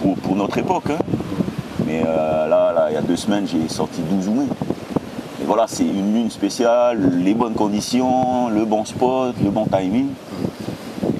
Pour, 0.01 0.15
pour 0.15 0.35
notre 0.35 0.57
époque. 0.57 0.85
hein. 0.91 0.97
Mais 1.85 2.01
euh, 2.05 2.47
là, 2.47 2.71
là, 2.71 2.87
il 2.89 2.93
y 2.93 2.97
a 2.97 3.01
deux 3.01 3.15
semaines, 3.17 3.45
j'ai 3.47 3.67
sorti 3.67 4.01
12 4.01 4.27
oumets. 4.29 4.43
Et 5.41 5.45
voilà, 5.45 5.65
c'est 5.67 5.83
une 5.83 6.13
lune 6.13 6.29
spéciale, 6.29 6.99
les 7.23 7.33
bonnes 7.33 7.55
conditions, 7.55 8.49
le 8.49 8.63
bon 8.65 8.85
spot, 8.85 9.33
le 9.43 9.49
bon 9.49 9.65
timing, 9.65 10.07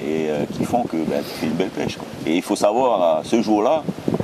et 0.02 0.28
euh, 0.30 0.44
qui 0.52 0.64
font 0.64 0.84
que 0.84 0.96
ben, 0.96 1.18
tu 1.22 1.40
fais 1.40 1.46
une 1.46 1.52
belle 1.52 1.68
pêche. 1.70 1.96
quoi. 1.96 2.06
Et 2.26 2.36
il 2.36 2.42
faut 2.42 2.56
savoir, 2.56 3.20
ce 3.24 3.42
jour-là, 3.42 3.82
euh, 3.82 4.19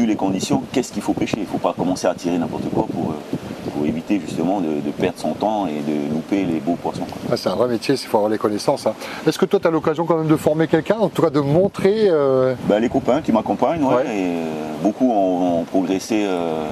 vu 0.00 0.06
les 0.06 0.16
conditions, 0.16 0.62
qu'est-ce 0.72 0.92
qu'il 0.92 1.02
faut 1.02 1.12
pêcher? 1.12 1.34
Il 1.36 1.42
ne 1.42 1.46
faut 1.46 1.58
pas 1.58 1.74
commencer 1.76 2.06
à 2.06 2.14
tirer 2.14 2.38
n'importe 2.38 2.64
quoi 2.72 2.86
pour, 2.92 3.10
euh, 3.10 3.36
pour 3.74 3.84
éviter 3.86 4.20
justement 4.26 4.60
de, 4.60 4.68
de 4.80 4.90
perdre 4.90 5.18
son 5.18 5.32
temps 5.32 5.66
et 5.66 5.80
de 5.80 6.12
louper 6.14 6.44
les 6.44 6.58
beaux 6.60 6.76
poissons. 6.76 7.02
Ah, 7.30 7.36
c'est 7.36 7.48
un 7.50 7.54
vrai 7.54 7.68
métier, 7.68 7.94
il 7.94 7.98
faut 8.06 8.16
avoir 8.16 8.30
les 8.30 8.38
connaissances. 8.38 8.86
hein. 8.86 8.94
Est-ce 9.26 9.38
que 9.38 9.44
toi, 9.46 9.60
tu 9.60 9.68
as 9.68 9.70
l'occasion 9.70 10.04
quand 10.06 10.16
même 10.16 10.28
de 10.28 10.36
former 10.36 10.66
quelqu'un, 10.68 10.96
en 10.98 11.08
tout 11.08 11.22
cas 11.22 11.30
de 11.30 11.40
montrer 11.40 12.08
euh, 12.08 12.54
Ben, 12.68 12.78
les 12.80 12.88
copains 12.88 13.20
qui 13.20 13.32
m'accompagnent, 13.32 13.84
ouais, 13.84 13.94
Ouais. 13.94 14.04
et, 14.06 14.26
euh, 14.36 14.72
beaucoup 14.82 15.10
ont, 15.10 15.60
ont 15.60 15.64
progressé 15.64 16.24
euh, 16.26 16.66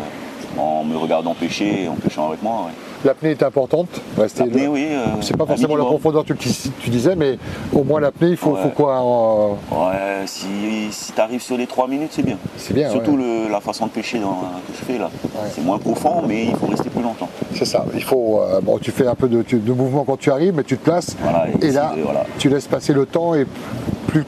en 0.58 0.84
me 0.84 0.96
regardant 0.96 1.34
pêcher 1.34 1.88
en 1.88 1.94
pêchant 1.94 2.28
avec 2.28 2.42
moi. 2.42 2.66
ouais. 2.66 2.72
l'apnée 3.04 3.30
est 3.30 3.42
importante 3.44 3.88
Rester 4.18 4.44
L'apnée, 4.44 4.62
le- 4.64 4.68
oui. 4.68 4.86
euh, 4.90 5.04
C'est 5.20 5.36
pas 5.36 5.46
forcément 5.46 5.76
la 5.76 5.84
profondeur, 5.84 6.24
tu, 6.24 6.34
tu 6.36 6.90
disais, 6.90 7.14
mais 7.14 7.38
au 7.72 7.84
moins 7.84 8.00
l'apnée, 8.00 8.28
il 8.30 8.36
faut, 8.36 8.50
Ouais. 8.52 8.62
faut 8.62 8.70
quoi 8.70 8.98
en- 9.00 9.50
Ouais, 9.70 10.26
si, 10.26 10.46
si 10.90 11.12
tu 11.12 11.20
arrives 11.20 11.40
sur 11.42 11.56
les 11.56 11.66
3 11.68 11.86
minutes, 11.86 12.10
c'est 12.12 12.24
bien. 12.24 12.36
C'est 12.56 12.74
bien, 12.74 12.90
Surtout 12.90 13.12
ouais. 13.12 13.44
le- 13.46 13.52
la 13.52 13.60
façon 13.60 13.86
de 13.86 13.90
pêcher 13.92 14.18
dans, 14.18 14.32
que 14.66 14.72
je 14.78 14.84
fais 14.84 14.98
là. 14.98 15.10
Ouais. 15.24 15.48
C'est 15.54 15.64
moins 15.64 15.78
profond, 15.78 16.22
mais 16.26 16.46
il 16.46 16.56
faut 16.56 16.66
rester 16.66 16.90
plus 16.90 17.02
longtemps. 17.02 17.28
C'est 17.54 17.64
ça. 17.64 17.84
Il 17.94 18.02
faut. 18.02 18.40
euh, 18.40 18.60
bon, 18.60 18.78
tu 18.78 18.90
fais 18.90 19.06
un 19.06 19.14
peu 19.14 19.28
de, 19.28 19.44
mouvement 19.72 20.04
quand 20.04 20.18
tu 20.18 20.30
arrives, 20.32 20.54
mais 20.56 20.64
tu 20.64 20.76
te 20.76 20.84
places. 20.84 21.16
Voilà, 21.22 21.46
et 21.62 21.66
et 21.66 21.70
là, 21.70 21.92
voilà. 22.02 22.24
tu 22.38 22.48
laisses 22.48 22.66
passer 22.66 22.92
le 22.92 23.06
temps 23.06 23.34
et 23.34 23.46
plus 24.08 24.24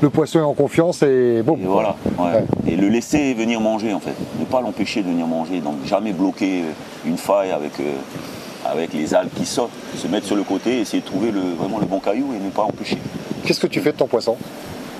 le 0.00 0.08
poisson 0.08 0.38
est 0.38 0.42
en 0.42 0.54
confiance 0.54 1.02
et 1.02 1.42
boum. 1.42 1.60
Et 1.60 1.66
voilà. 1.66 1.94
ouais. 2.18 2.24
Ouais. 2.24 2.44
Et 2.66 2.76
le 2.76 2.88
laisser 2.88 3.34
venir 3.34 3.60
manger 3.60 3.92
en 3.92 4.00
fait. 4.00 4.14
Ne 4.40 4.44
pas 4.46 4.60
l'empêcher 4.62 5.02
de 5.02 5.08
venir 5.08 5.26
manger. 5.26 5.60
Donc 5.60 5.84
jamais 5.84 6.12
bloquer 6.12 6.62
une 7.04 7.18
faille 7.18 7.50
avec, 7.50 7.78
euh, 7.80 7.92
avec 8.64 8.94
les 8.94 9.12
algues 9.14 9.34
qui 9.34 9.44
sortent. 9.44 9.72
Se 9.96 10.08
mettre 10.08 10.26
sur 10.26 10.36
le 10.36 10.44
côté, 10.44 10.80
essayer 10.80 11.02
de 11.02 11.06
trouver 11.06 11.30
le, 11.32 11.40
vraiment 11.58 11.78
le 11.78 11.86
bon 11.86 11.98
caillou 11.98 12.28
et 12.34 12.42
ne 12.42 12.50
pas 12.50 12.62
empêcher. 12.62 12.98
Qu'est-ce 13.44 13.60
que 13.60 13.66
tu 13.66 13.80
fais 13.80 13.92
de 13.92 13.96
ton 13.98 14.06
poisson? 14.06 14.36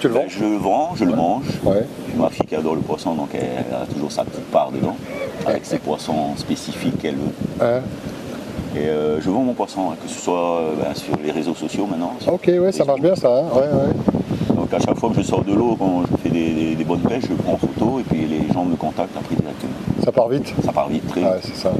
Tu 0.00 0.08
le 0.08 0.14
vends? 0.14 0.20
Ben, 0.20 0.28
je 0.28 0.44
le 0.44 0.56
vends, 0.56 0.90
je 0.94 1.04
le 1.04 1.14
mange. 1.14 1.44
Ouais. 1.64 1.86
Ma 2.16 2.28
fille 2.28 2.44
qui 2.46 2.54
adore 2.54 2.74
le 2.74 2.82
poisson, 2.82 3.14
donc 3.14 3.30
elle, 3.32 3.64
elle 3.68 3.74
a 3.74 3.86
toujours 3.86 4.12
sa 4.12 4.24
petite 4.24 4.44
part 4.50 4.70
dedans, 4.70 4.96
avec 5.46 5.64
ses 5.64 5.78
poissons 5.78 6.36
spécifiques 6.36 6.98
qu'elle 7.00 7.14
veut. 7.14 7.32
Hein? 7.62 7.80
Et 8.76 8.80
euh, 8.88 9.20
je 9.20 9.30
vends 9.30 9.40
mon 9.42 9.54
poisson, 9.54 9.90
hein, 9.90 9.96
que 10.02 10.08
ce 10.08 10.20
soit 10.20 10.58
euh, 10.60 10.72
ben, 10.82 10.94
sur 10.94 11.16
les 11.24 11.30
réseaux 11.32 11.54
sociaux 11.54 11.86
maintenant. 11.86 12.12
Ok, 12.30 12.46
ouais, 12.48 12.72
ça 12.72 12.84
marche 12.84 13.00
bien 13.00 13.14
ça. 13.16 13.28
hein. 13.28 13.44
Ouais, 13.54 13.60
ouais. 13.62 14.54
Donc 14.54 14.72
à 14.74 14.78
chaque 14.78 14.98
fois 14.98 15.08
que 15.10 15.16
je 15.16 15.22
sors 15.22 15.42
de 15.44 15.54
l'eau, 15.54 15.76
quand 15.78 16.02
je 16.10 16.16
fais 16.22 16.28
des, 16.30 16.50
des- 16.52 16.74
des 16.74 16.84
bonnes 16.84 17.00
pêches, 17.00 17.24
je 17.28 17.34
prends 17.34 17.54
en 17.54 17.56
photo 17.56 18.00
et 18.00 18.02
puis 18.02 18.26
les 18.26 18.52
gens 18.52 18.64
me 18.64 18.76
contactent 18.76 19.16
après 19.16 19.34
directement. 19.36 19.72
Ça 20.04 20.12
part 20.12 20.28
vite. 20.28 20.52
Ça 20.64 20.72
part 20.72 20.88
vite, 20.88 21.06
très 21.08 21.22
Ouais, 21.22 21.38
c'est 21.42 21.56
ça. 21.56 21.72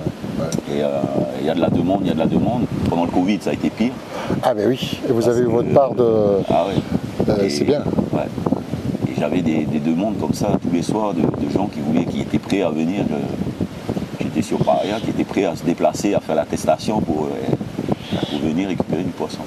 Et 0.71 0.83
euh, 0.83 0.89
il 1.41 1.47
y 1.47 1.51
a 1.51 1.55
de 1.55 1.61
la 1.61 1.69
demande, 1.71 2.01
il 2.03 2.09
y 2.09 2.11
a 2.11 2.15
de 2.15 2.19
la 2.19 2.27
demande. 2.27 2.63
Pendant 2.89 3.05
le 3.05 3.11
Covid, 3.11 3.39
ça 3.41 3.51
a 3.51 3.53
été 3.53 3.69
pire. 3.71 3.93
Ah, 4.43 4.55
ben 4.55 4.69
oui. 4.69 4.99
Et 5.07 5.13
vous 5.13 5.21
Parce 5.21 5.29
avez 5.29 5.41
eu 5.41 5.51
votre 5.51 5.73
part 5.73 5.95
de. 5.95 6.05
Ah 6.51 6.65
ouais. 6.67 7.45
Et- 7.47 7.51
c'est 7.51 7.65
bien. 7.65 7.83
Ouais. 8.13 8.23
Et 9.09 9.13
j'avais 9.19 9.43
des, 9.43 9.65
des 9.65 9.81
demandes 9.81 10.19
comme 10.19 10.33
ça 10.35 10.49
tous 10.63 10.75
les 10.75 10.83
soirs 10.83 11.13
de, 11.15 11.21
de 11.23 11.51
gens 11.53 11.67
qui 11.67 11.81
voulaient, 11.81 12.05
qui 12.05 12.21
étaient 12.23 12.39
prêts 12.39 12.63
à 12.63 12.71
venir. 12.71 13.05
Sur 14.43 14.59
Paria, 14.59 15.01
qui 15.01 15.11
étaient 15.11 15.25
prêts 15.25 15.45
à 15.45 15.57
se 15.57 15.65
déplacer, 15.65 16.15
à 16.15 16.21
faire 16.21 16.35
l'attestation 16.35 17.01
pour, 17.01 17.25
euh, 17.27 18.17
pour 18.31 18.39
venir 18.41 18.69
récupérer 18.69 19.03
du 19.03 19.11
poisson. 19.11 19.39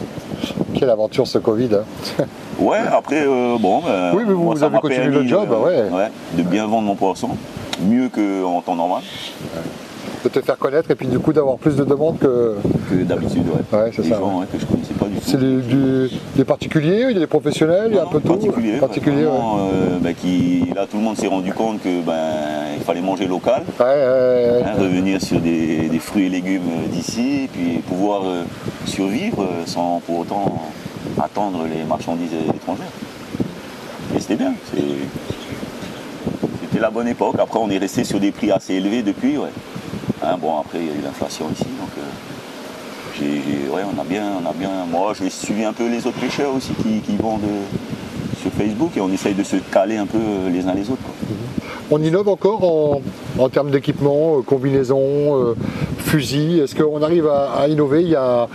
Quelle 0.74 0.90
aventure 0.90 1.28
ce 1.28 1.38
Covid. 1.38 1.70
hein. 1.76 2.24
Ouais, 2.60 2.80
après, 2.92 3.24
euh, 3.26 3.58
bon. 3.58 3.80
ben, 3.80 4.12
Oui, 4.14 4.24
mais 4.28 4.34
vous- 4.34 4.44
moi, 4.44 4.54
vous 4.56 4.64
avez 4.64 4.80
continué 4.80 5.06
le 5.06 5.26
job, 5.26 5.48
euh, 5.50 5.90
ouais. 5.90 6.12
De 6.34 6.44
bien 6.44 6.68
vendre 6.68 6.88
mon 6.88 6.96
poisson, 6.96 7.30
mieux 7.82 8.10
qu'en 8.10 8.62
temps 8.62 8.76
normal, 8.76 9.02
de 10.24 10.30
te 10.30 10.42
faire 10.42 10.58
connaître 10.58 10.92
et 10.92 10.96
puis 10.96 11.08
du 11.08 11.18
coup 11.20 11.32
d'avoir 11.34 11.58
plus 11.58 11.76
de 11.76 11.84
demandes 11.84 12.20
que. 12.20 12.56
que 12.90 12.96
d'habitude, 13.04 13.44
ouais. 13.48 13.78
Ouais, 13.80 13.92
c'est 13.96 14.02
Des 14.02 14.10
ça, 14.10 14.20
gens 14.20 14.40
ouais, 14.40 14.46
que 14.52 14.60
je 14.60 14.66
connaissais 14.66 14.94
pas 14.94 15.06
du 15.06 15.16
tout. 15.16 15.22
C'est 15.26 15.38
des, 15.40 15.58
du- 15.62 16.10
des 16.36 16.44
particuliers, 16.46 17.06
il 17.10 17.14
y 17.14 17.18
a 17.18 17.20
des 17.20 17.28
professionnels, 17.28 17.88
il 17.92 17.96
y 17.96 18.00
a 18.00 18.02
un 18.02 18.06
Non, 18.06 18.12
peu 18.12 18.20
tout. 18.20 18.28
particulier, 18.28 18.74
ouais, 18.74 18.80
Particulier, 18.80 19.18
ouais. 19.18 19.24
vraiment, 19.24 19.58
euh, 19.60 19.98
ben, 20.02 20.14
qui, 20.14 20.66
là, 20.76 20.86
tout 20.90 20.98
le 20.98 21.04
monde 21.04 21.18
s'est 21.18 21.28
rendu 21.28 21.54
compte 21.54 21.82
que 21.82 22.02
ben, 22.02 22.74
il 22.78 22.84
fallait 22.84 23.02
manger 23.02 23.28
local. 23.28 23.64
Hein, 23.80 24.74
revenir 24.80 25.22
sur 25.22 25.40
des, 25.40 25.88
des 25.90 26.00
fruits 26.00 26.26
et 26.26 26.30
légumes 26.30 26.64
euh, 26.70 26.88
d'ici, 26.88 27.44
et 27.46 27.48
puis 27.48 27.78
pouvoir 27.88 28.24
euh, 28.26 28.44
survivre 28.86 29.46
sans 29.66 30.02
pour 30.06 30.20
autant 30.20 30.62
attendre 31.22 31.60
les 31.74 31.84
marchandises 31.86 32.32
étrangères. 32.56 32.86
Et 34.16 34.20
c'était 34.20 34.36
bien. 34.36 34.54
C'était 36.62 36.80
la 36.82 36.90
bonne 36.90 37.08
époque. 37.08 37.36
Après, 37.40 37.60
on 37.60 37.70
est 37.70 37.78
resté 37.78 38.04
sur 38.04 38.20
des 38.20 38.32
prix 38.32 38.52
assez 38.52 38.74
élevés 38.76 39.02
depuis. 39.02 39.38
Ouais. 39.38 39.50
Hein, 40.22 40.38
bon, 40.40 40.60
après, 40.60 40.80
il 40.80 40.86
y 40.88 40.90
a 40.90 40.94
eu 40.94 41.02
l'inflation 41.02 41.50
ici. 41.52 41.64
Donc, 41.64 41.90
euh, 41.98 43.84
on 43.96 44.02
a 44.02 44.04
bien, 44.04 44.24
on 44.44 44.50
a 44.50 44.54
bien. 44.54 44.70
Moi, 44.90 45.14
j'ai 45.18 45.30
suivi 45.30 45.64
un 45.64 45.74
peu 45.74 45.88
les 45.90 46.06
autres 46.06 46.20
pêcheurs 46.20 46.54
aussi 46.54 46.74
qui, 46.74 47.16
vendent 47.18 47.44
euh, 47.44 47.64
sur 48.42 48.52
Facebook 48.52 48.92
et 48.98 49.02
on 49.02 49.12
essaye 49.12 49.34
de 49.34 49.44
se 49.44 49.58
caler 49.58 49.98
un 49.98 50.06
peu 50.06 50.18
euh, 50.18 50.50
les 50.50 50.66
uns 50.68 50.74
les 50.74 50.90
autres. 50.90 51.02
quoi. 51.04 51.14
On 51.92 52.02
innove 52.04 52.28
encore 52.28 52.64
en, 52.64 53.02
en 53.42 53.50
termes 53.50 53.72
d'équipement, 53.72 54.42
combinaison, 54.44 55.56
fusil. 56.10 56.60
Est-ce 56.60 56.76
qu'on 56.76 57.02
arrive 57.04 57.28
à, 57.28 57.68
innover? 57.68 58.02
Il 58.02 58.10
y, 58.10 58.16
a, 58.16 58.48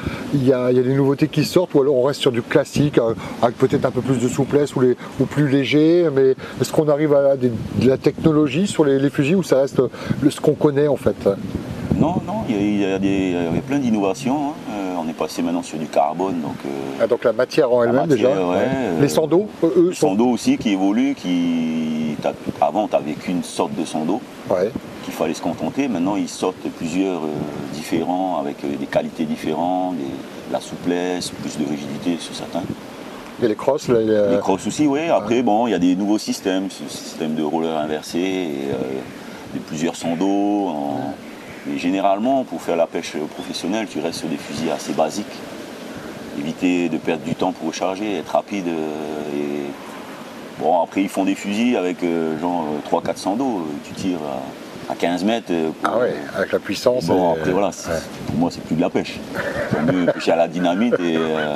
des 0.73 0.95
nouveautés 0.95 1.29
qui 1.29 1.45
sortent 1.45 1.75
ou 1.75 1.81
alors 1.81 1.95
on 1.97 2.03
reste 2.03 2.21
sur 2.21 2.33
du 2.33 2.43
classique 2.43 2.99
euh, 2.99 3.15
avec 3.43 3.57
peut-être 3.57 3.85
un 3.85 3.91
peu 3.93 4.01
plus 4.01 4.19
de 4.19 4.29
souplesse 4.29 4.75
ou, 4.75 4.81
les, 4.81 4.97
ou 5.21 5.25
plus 5.25 5.49
léger. 5.49 6.09
Mais 6.15 6.35
est-ce 6.61 6.73
qu'on 6.73 6.89
arrive 6.89 7.15
à 7.15 7.37
de 7.37 7.51
la 7.87 7.97
technologie 7.97 8.67
sur 8.67 8.85
les, 8.85 9.11
fusils 9.11 9.37
ou 9.37 9.43
ça 9.43 9.61
reste 9.61 9.81
ce 10.29 10.41
qu'on 10.41 10.55
connaît 10.55 10.89
en 10.89 10.97
fait? 10.97 11.29
Non, 11.97 12.17
non, 12.27 12.43
il 12.49 12.81
y 12.81 12.85
a, 12.85 12.99
des- 12.99 13.37
plein 13.67 13.79
d'innovations. 13.79 14.49
hein. 14.49 14.64
Passé 15.19 15.43
maintenant 15.43 15.63
sur 15.63 15.79
du 15.79 15.87
carbone, 15.87 16.41
donc 16.41 16.57
euh, 16.67 16.69
Ah, 17.01 17.07
Donc 17.07 17.23
la 17.23 17.33
matière 17.33 17.73
en 17.73 17.85
elle-même 17.85 18.09
déjà. 18.09 18.29
ouais, 18.31 18.35
euh, 18.59 19.01
Les 19.01 19.09
sandos, 19.09 19.47
eux, 19.63 19.73
eux, 19.77 19.87
le 19.89 19.95
sont. 19.95 20.09
son 20.09 20.15
d'eau 20.17 20.27
aussi 20.31 20.59
qui 20.59 20.71
évolue, 20.71 21.15
qui 21.15 22.17
avant 22.61 22.89
tu 22.89 22.95
n'avais 22.95 23.13
qu'une 23.13 23.43
sorte 23.45 23.75
de 23.77 23.85
d'eau 24.05 24.21
Ouais. 24.51 24.71
qu'il 25.05 25.15
fallait 25.15 25.35
se 25.35 25.43
contenter. 25.43 25.87
Maintenant 25.87 26.17
ils 26.17 26.29
sortent 26.29 26.69
plusieurs 26.79 27.23
euh, 27.23 27.29
différents 27.73 28.39
avec 28.41 28.57
euh, 28.65 28.75
des 28.77 28.87
qualités 28.87 29.25
différentes, 29.25 29.97
des- 29.99 30.05
la 30.53 30.61
souplesse, 30.61 31.31
plus 31.31 31.59
de 31.59 31.65
rigidité 31.71 32.17
sur 32.19 32.35
certains. 32.35 32.63
A 33.41 33.47
les 33.49 33.55
crosses, 33.55 33.89
là, 33.89 34.01
a- 34.11 34.31
Les 34.33 34.39
crosses 34.39 34.67
aussi, 34.67 34.87
oui. 34.87 35.09
Après, 35.11 35.43
bon, 35.43 35.67
il 35.69 35.71
y 35.71 35.75
a 35.75 35.79
des 35.79 35.95
nouveaux 35.97 36.19
systèmes, 36.19 36.69
ce 36.71 36.89
système 36.93 37.35
de 37.35 37.43
roller 37.43 37.77
inversé, 37.77 38.19
et, 38.19 38.49
euh, 38.73 39.55
de 39.55 39.59
plusieurs 39.61 39.95
d'eau. 40.17 40.69
en- 40.69 41.15
Mais 41.67 41.79
généralement, 41.79 42.45
pour 42.45 42.61
faire 42.61 42.77
la 42.77 42.87
pêche 42.87 43.17
professionnelle, 43.35 43.87
tu 43.91 44.01
restes 44.01 44.21
sur 44.21 44.29
des 44.29 44.37
fusils 44.37 44.71
assez 44.71 44.93
basiques. 44.93 45.27
Éviter 46.39 46.89
de 46.89 46.99
perdre 46.99 47.25
du 47.25 47.35
temps 47.35 47.53
pour 47.53 47.69
recharger, 47.69 48.19
être 48.19 48.31
rapide. 48.33 48.69
euh. 48.69 49.67
Bon, 50.59 50.81
après, 50.83 51.03
ils 51.03 51.09
font 51.09 51.25
des 51.25 51.35
fusils 51.35 51.77
avec 51.77 52.03
euh, 52.03 52.39
genre 52.39 52.65
300-400 52.91 53.37
d'eau. 53.39 53.67
Tu 53.85 53.93
tires 53.95 54.19
à 54.91 54.95
15 54.95 55.25
mètres. 55.25 55.47
euh, 55.51 55.71
pour- 55.83 55.93
Ah 55.95 55.99
ouais, 55.99 56.15
avec 56.37 56.53
la 56.53 56.59
puissance. 56.59 57.07
Bon, 57.07 57.35
et- 57.35 57.39
après, 57.39 57.51
voilà, 57.53 57.69
ouais. 57.69 57.73
pour 58.27 58.37
moi, 58.37 58.51
c'est 58.53 58.63
plus 58.63 58.77
de 58.77 58.81
la 58.81 58.91
pêche. 58.91 59.19
C'est 59.71 59.93
mieux 59.93 60.07
pêcher 60.07 60.33
à 60.33 60.37
la 60.37 60.49
dynamite 60.49 60.95
et. 61.01 61.17
euh, 61.17 61.55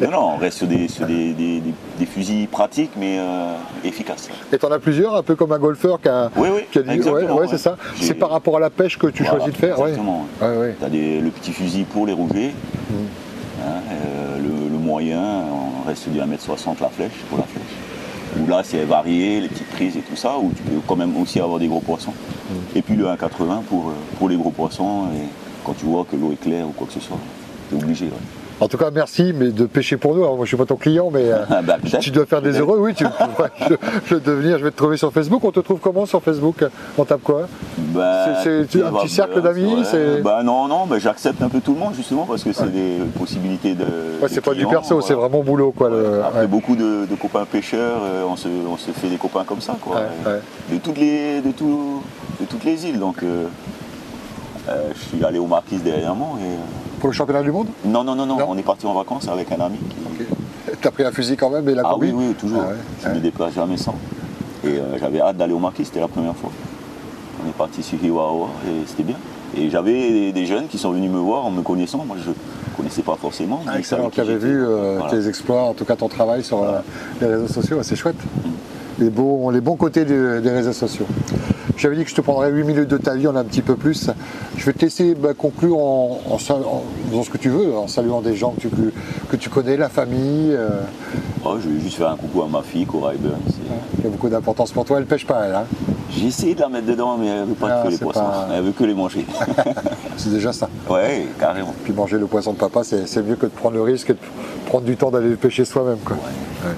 Non, 0.00 0.10
non, 0.10 0.30
on 0.34 0.36
reste 0.36 0.58
sur 0.58 0.66
des, 0.66 0.88
sur 0.88 1.06
des, 1.06 1.32
des- 1.32 1.60
des- 1.60 1.74
des 1.98 2.06
fusils 2.06 2.48
pratiques 2.48 2.92
mais 2.96 3.18
euh, 3.18 3.54
efficaces. 3.84 4.28
Et 4.52 4.58
t'en 4.58 4.70
as 4.72 4.78
plusieurs, 4.78 5.14
un 5.16 5.22
peu 5.22 5.34
comme 5.34 5.52
un 5.52 5.58
golfeur 5.58 6.00
qui 6.00 6.08
a, 6.08 6.30
Oui, 6.36 6.48
oui, 6.54 6.62
qui 6.70 6.78
a 6.78 6.82
dit. 6.82 7.00
ouais, 7.00 7.30
ouais, 7.30 7.46
c'est 7.50 7.58
ça. 7.58 7.76
C'est 8.00 8.14
par 8.14 8.30
rapport 8.30 8.56
à 8.56 8.60
la 8.60 8.70
pêche 8.70 8.98
que 8.98 9.06
tu 9.08 9.22
Voilà, 9.22 9.38
choisis 9.38 9.54
de 9.54 9.58
faire. 9.58 9.78
Exactement. 9.78 10.26
Tu 10.38 10.44
as 10.44 10.88
le 10.88 11.30
petit 11.30 11.52
fusil 11.52 11.84
pour 11.84 12.06
les 12.06 12.12
rougets. 12.12 12.52
Mm. 12.90 12.94
hein, 12.94 13.64
euh, 13.90 14.36
le, 14.38 14.68
le 14.72 14.78
moyen, 14.78 15.20
on 15.22 15.88
reste 15.88 16.08
du 16.08 16.18
1m60 16.20 16.80
la 16.80 16.88
flèche, 16.88 17.12
pour 17.28 17.38
la 17.38 17.44
flèche. 17.44 17.63
Où 18.38 18.46
là, 18.48 18.62
c'est 18.64 18.84
varié, 18.84 19.40
les 19.40 19.48
petites 19.48 19.70
prises 19.70 19.96
et 19.96 20.00
tout 20.00 20.16
ça, 20.16 20.36
où 20.38 20.52
tu 20.54 20.62
peux 20.62 20.80
quand 20.86 20.96
même 20.96 21.16
aussi 21.16 21.40
avoir 21.40 21.58
des 21.58 21.68
gros 21.68 21.80
poissons. 21.80 22.12
Et 22.74 22.82
puis 22.82 22.96
le 22.96 23.06
1,80 23.06 23.62
pour, 23.62 23.88
euh, 23.88 23.92
pour 24.18 24.28
les 24.28 24.36
gros 24.36 24.50
poissons, 24.50 25.06
et 25.14 25.28
quand 25.64 25.74
tu 25.74 25.86
vois 25.86 26.04
que 26.10 26.16
l'eau 26.16 26.32
est 26.32 26.42
claire 26.42 26.66
ou 26.66 26.72
quoi 26.72 26.86
que 26.86 26.92
ce 26.92 27.00
soit, 27.00 27.18
tu 27.68 27.76
es 27.76 27.82
obligé. 27.82 28.08
En 28.64 28.68
tout 28.68 28.78
cas, 28.78 28.90
merci 28.90 29.34
mais 29.38 29.50
de 29.50 29.66
pêcher 29.66 29.98
pour 29.98 30.14
nous. 30.14 30.22
Alors, 30.22 30.36
moi, 30.36 30.46
je 30.46 30.48
suis 30.48 30.56
pas 30.56 30.64
ton 30.64 30.76
client, 30.76 31.10
mais 31.12 31.24
euh, 31.30 31.44
Ah, 31.50 31.60
bah, 31.60 31.76
tu 32.00 32.10
dois 32.10 32.24
faire 32.24 32.40
des 32.40 32.58
heureux. 32.58 32.78
Oui, 32.80 32.94
tu, 32.94 33.04
ouais, 33.04 33.10
je, 33.68 33.74
je 34.06 34.14
vais 34.14 34.20
devenir. 34.22 34.58
Je 34.58 34.64
vais 34.64 34.70
te 34.70 34.76
trouver 34.76 34.96
sur 34.96 35.12
Facebook. 35.12 35.44
On 35.44 35.50
te 35.50 35.60
trouve 35.60 35.80
comment 35.80 36.06
sur 36.06 36.22
Facebook? 36.22 36.64
On 36.96 37.04
tape 37.04 37.22
quoi? 37.22 37.46
Ben, 37.76 38.34
C'est- 38.42 38.82
un 38.82 38.90
bah, 38.90 39.00
petit 39.02 39.10
cercle 39.12 39.34
bah, 39.42 39.52
d'amis, 39.52 39.84
Bah 40.24 40.42
non, 40.42 40.66
non, 40.66 40.86
bah, 40.86 40.98
j'accepte 40.98 41.42
un 41.42 41.50
peu 41.50 41.60
tout 41.60 41.74
le 41.74 41.78
monde 41.80 41.94
justement 41.94 42.24
parce 42.24 42.42
que 42.42 42.52
c'est 42.54 42.72
des 42.72 43.00
possibilités 43.18 43.74
de. 43.74 43.84
Ouais, 43.84 44.28
c'est 44.28 44.40
pas 44.40 44.54
du 44.54 44.66
perso, 44.66 45.00
c'est 45.02 45.14
vraiment 45.14 45.42
boulot, 45.42 45.72
quoi. 45.76 45.90
le- 45.90 46.22
Après, 46.24 46.46
beaucoup 46.46 46.74
de, 46.74 47.04
de 47.04 47.14
copains 47.20 47.44
pêcheurs, 47.44 48.00
euh, 48.02 48.24
on, 48.26 48.36
se, 48.36 48.48
on 48.48 48.78
se 48.78 48.90
fait 48.92 49.08
des 49.08 49.16
copains 49.18 49.44
comme 49.44 49.60
ça, 49.60 49.76
quoi. 49.80 50.00
De, 50.72 50.78
toutes 50.78 50.96
les, 50.98 51.42
de, 51.42 51.50
tout- 51.52 52.02
de 52.40 52.46
toutes 52.46 52.64
les 52.64 52.86
îles. 52.86 52.98
Donc, 52.98 53.22
euh, 53.22 53.44
euh, 54.70 54.90
je 54.94 55.16
suis 55.16 55.24
allé 55.24 55.38
aux 55.38 55.46
Marquises 55.46 55.82
dernièrement. 55.82 56.38
Et, 56.40 56.44
euh, 56.44 56.56
Pour 57.04 57.10
le 57.10 57.16
championnat 57.16 57.42
du 57.42 57.52
monde 57.52 57.66
non, 57.84 58.02
non, 58.02 58.14
non, 58.14 58.24
non, 58.24 58.38
Non. 58.38 58.46
on 58.48 58.56
est 58.56 58.62
parti 58.62 58.86
en 58.86 58.94
vacances 58.94 59.28
avec 59.28 59.52
un 59.52 59.60
ami. 59.60 59.76
Qui... 59.76 60.24
T'as 60.80 60.90
pris 60.90 61.04
un 61.04 61.12
fusil 61.12 61.36
quand 61.36 61.50
même 61.50 61.68
et 61.68 61.74
la 61.74 61.82
Ah 61.84 61.90
combi 61.92 62.10
oui, 62.10 62.28
oui, 62.28 62.34
toujours. 62.34 62.62
Ah 62.64 62.70
ouais, 62.70 62.76
Je 63.04 63.08
ne 63.10 63.20
déplace 63.20 63.52
jamais 63.52 63.76
sans. 63.76 63.94
Et 64.64 64.68
euh, 64.68 64.98
j'avais 64.98 65.20
hâte 65.20 65.36
d'aller 65.36 65.52
aux 65.52 65.58
Marquises, 65.58 65.88
c'était 65.88 66.00
la 66.00 66.08
première 66.08 66.34
fois. 66.34 66.50
On 67.44 67.46
est 67.50 67.52
parti 67.52 67.82
sur 67.82 68.02
Hiwawa 68.02 68.48
et 68.66 68.86
c'était 68.86 69.02
bien. 69.02 69.16
Et 69.54 69.68
j'avais 69.68 70.32
des, 70.32 70.46
jeunes 70.46 70.66
qui 70.66 70.78
sont 70.78 70.92
venus 70.92 71.10
me 71.10 71.18
voir 71.18 71.44
en 71.44 71.50
me 71.50 71.60
connaissant. 71.60 72.06
Moi, 72.06 72.16
je 72.24 72.30
ne 72.30 72.34
connaissais 72.74 73.02
pas 73.02 73.16
forcément. 73.20 73.60
Ah, 73.66 73.78
excellent, 73.78 74.08
qui 74.08 74.22
avait 74.22 74.38
vu 74.38 74.64
euh, 74.64 74.96
Voilà. 74.96 75.10
tes 75.12 75.28
exploits, 75.28 75.64
en 75.64 75.74
tout 75.74 75.84
cas 75.84 75.96
ton 75.96 76.08
travail 76.08 76.42
sur 76.42 76.62
euh, 76.62 76.78
les 77.20 77.26
réseaux 77.26 77.48
sociaux, 77.48 77.82
c'est 77.82 77.96
chouette. 77.96 78.16
Les, 78.98 79.10
beaux, 79.10 79.50
les 79.50 79.60
bons 79.60 79.76
côtés 79.76 80.06
des 80.06 80.50
réseaux 80.50 80.72
sociaux. 80.72 81.06
J'avais 81.76 81.96
dit 81.96 82.04
que 82.04 82.10
je 82.10 82.14
te 82.14 82.20
prendrais 82.20 82.50
8 82.50 82.64
minutes 82.64 82.88
de 82.88 82.96
ta 82.96 83.14
vie, 83.14 83.26
on 83.26 83.34
a 83.36 83.40
un 83.40 83.44
petit 83.44 83.62
peu 83.62 83.74
plus. 83.76 84.08
Je 84.56 84.64
vais 84.64 84.72
te 84.72 84.80
laisser 84.84 85.14
bah, 85.14 85.34
conclure 85.36 85.76
en, 85.78 86.20
en 86.30 86.38
faisant 86.38 87.22
ce 87.24 87.30
que 87.30 87.38
tu 87.38 87.48
veux, 87.50 87.76
en 87.76 87.88
saluant 87.88 88.20
des 88.20 88.36
gens 88.36 88.52
que 88.52 88.68
tu, 88.68 88.70
que 89.28 89.36
tu 89.36 89.50
connais, 89.50 89.76
la 89.76 89.88
famille. 89.88 90.52
euh, 90.52 90.80
Oh, 91.44 91.56
je 91.62 91.68
vais 91.68 91.80
juste 91.80 91.96
faire 91.98 92.08
un 92.08 92.16
coucou 92.16 92.42
à 92.42 92.48
ma 92.48 92.62
fille, 92.62 92.86
Cora 92.86 93.12
Burns. 93.18 93.34
qui 94.00 94.06
a 94.06 94.10
beaucoup 94.10 94.28
d'importance 94.30 94.72
pour 94.72 94.84
toi. 94.86 94.98
Elle 94.98 95.04
pêche 95.06 95.26
pas, 95.26 95.44
elle. 95.46 95.54
hein. 95.54 95.64
J'ai 96.10 96.26
essayé 96.28 96.54
de 96.54 96.60
la 96.60 96.68
mettre 96.68 96.86
dedans, 96.86 97.18
mais 97.18 97.26
elle 97.26 97.44
veut 97.48 97.54
pas 97.54 97.80
Ah, 97.80 97.82
que 97.84 97.90
les 97.90 97.98
poissons. 97.98 98.20
pas- 98.20 98.48
Elle 98.54 98.62
veut 98.62 98.72
que 98.72 98.84
les 98.84 98.94
manger. 98.94 99.26
c'est 100.16 100.30
déjà 100.30 100.52
ça. 100.52 100.68
ouais, 100.88 101.26
carrément. 101.40 101.74
Puis 101.82 101.92
manger 101.92 102.18
le 102.18 102.26
poisson 102.26 102.52
de 102.52 102.58
papa, 102.58 102.82
c'est 102.84 103.22
mieux 103.26 103.34
que 103.36 103.46
de 103.46 103.50
prendre 103.50 103.74
le 103.74 103.82
risque 103.82 104.10
et 104.10 104.12
de 104.14 104.18
prendre 104.66 104.84
du 104.84 104.96
temps 104.96 105.10
d'aller 105.10 105.28
le 105.30 105.36
pêcher 105.36 105.64
soi-même. 105.64 105.98
Ouais. 106.08 106.70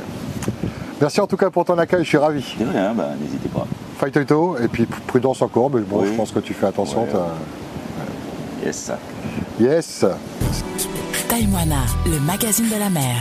Merci 1.01 1.21
en 1.21 1.27
tout 1.27 1.37
cas 1.37 1.51
pour 1.51 1.65
ton 1.67 1.77
accueil, 1.79 2.03
je 2.03 2.09
suis 2.09 2.17
ravi. 2.19 2.43
De 2.59 2.65
rien, 2.67 2.95
ben, 2.95 3.09
n'hésitez 3.21 3.49
pas. 3.51 3.67
Fight 3.99 4.17
et 4.17 4.69
puis 4.69 4.85
prudence 5.07 5.41
encore, 5.43 5.71
mais 5.71 5.81
bon, 5.81 6.01
Oui. 6.03 6.09
je 6.11 6.17
pense 6.17 6.31
que 6.31 6.41
tu 6.41 6.53
fais 6.55 6.67
attention. 6.67 7.03
Ouais. 7.05 7.09
t'as- 7.11 8.65
Yes. 8.65 8.91
Yes 9.61 10.05
Taïwana, 11.29 11.83
le 12.05 12.19
magazine 12.21 12.69
de 12.69 12.79
la 12.79 12.91
mer. 12.91 13.17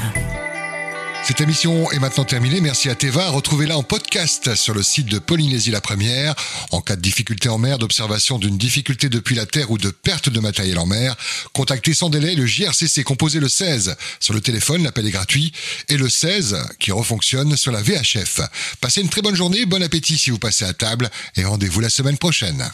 Cette 1.27 1.41
émission 1.41 1.91
est 1.91 1.97
maintenant 1.97 2.23
terminée. 2.23 2.61
Merci 2.61 2.87
à 2.87 2.93
Teva. 2.93 3.29
Retrouvez-la 3.29 3.79
en 3.79 3.81
podcast 3.81 4.53
sur 4.53 4.75
le 4.75 4.83
site 4.83 5.07
de 5.07 5.17
Polynésie 5.17 5.71
la 5.71 5.81
Première. 5.81 6.35
En 6.69 6.81
cas 6.81 6.95
de 6.95 7.01
difficulté 7.01 7.49
en 7.49 7.57
mer, 7.57 7.79
d'observation 7.79 8.37
d'une 8.37 8.59
difficulté 8.59 9.09
depuis 9.09 9.33
la 9.33 9.47
terre 9.47 9.71
ou 9.71 9.79
de 9.79 9.89
perte 9.89 10.29
de 10.29 10.39
matériel 10.39 10.77
en 10.77 10.85
mer, 10.85 11.15
contactez 11.51 11.95
sans 11.95 12.11
délai 12.11 12.35
le 12.35 12.45
JRCC 12.45 13.03
composé 13.03 13.39
le 13.39 13.49
16 13.49 13.95
sur 14.19 14.35
le 14.35 14.39
téléphone, 14.39 14.83
l'appel 14.83 15.07
est 15.07 15.11
gratuit, 15.11 15.51
et 15.89 15.97
le 15.97 16.09
16 16.09 16.57
qui 16.77 16.91
refonctionne 16.91 17.57
sur 17.57 17.71
la 17.71 17.81
VHF. 17.81 18.41
Passez 18.79 19.01
une 19.01 19.09
très 19.09 19.23
bonne 19.23 19.35
journée, 19.35 19.65
bon 19.65 19.81
appétit 19.81 20.19
si 20.19 20.29
vous 20.29 20.37
passez 20.37 20.65
à 20.65 20.73
table 20.73 21.09
et 21.37 21.43
rendez-vous 21.43 21.79
la 21.79 21.89
semaine 21.89 22.19
prochaine. 22.19 22.69